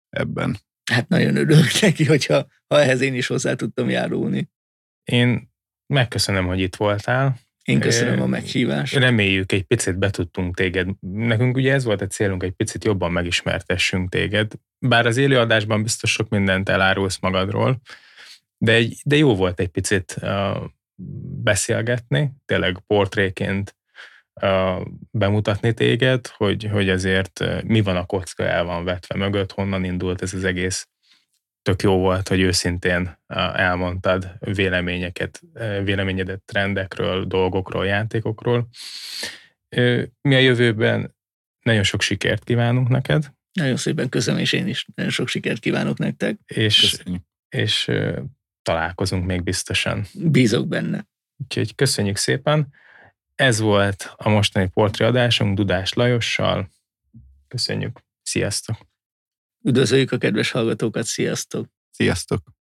[0.09, 0.57] ebben.
[0.91, 4.49] Hát nagyon örülök neki, hogyha ha ehhez én is hozzá tudtam járulni.
[5.03, 5.51] Én
[5.93, 7.39] megköszönöm, hogy itt voltál.
[7.63, 8.95] Én köszönöm a meghívást.
[8.95, 10.89] Reméljük, egy picit betudtunk téged.
[10.99, 14.51] Nekünk ugye ez volt a célunk, egy picit jobban megismertessünk téged.
[14.79, 17.81] Bár az élőadásban biztos sok mindent elárulsz magadról,
[18.61, 20.63] de, egy, de jó volt egy picit uh,
[21.43, 23.75] beszélgetni, tényleg portréként
[25.11, 30.21] bemutatni téged, hogy, hogy ezért mi van a kocka el van vetve mögött, honnan indult
[30.21, 30.87] ez az egész.
[31.61, 33.17] Tök jó volt, hogy őszintén
[33.53, 35.41] elmondtad véleményeket,
[35.83, 38.67] véleményedet trendekről, dolgokról, játékokról.
[40.21, 41.15] Mi a jövőben
[41.61, 43.33] nagyon sok sikert kívánunk neked.
[43.53, 46.39] Nagyon szépen köszönöm, és én is nagyon sok sikert kívánok nektek.
[46.45, 47.03] És,
[47.49, 47.91] és
[48.61, 50.05] találkozunk még biztosan.
[50.13, 51.07] Bízok benne.
[51.37, 52.73] Úgyhogy köszönjük szépen.
[53.35, 56.69] Ez volt a mostani portréadásunk Dudás Lajossal.
[57.47, 57.99] Köszönjük.
[58.21, 58.77] Sziasztok!
[59.63, 61.67] Üdvözöljük a kedves hallgatókat, sziasztok!
[61.91, 62.60] Sziasztok!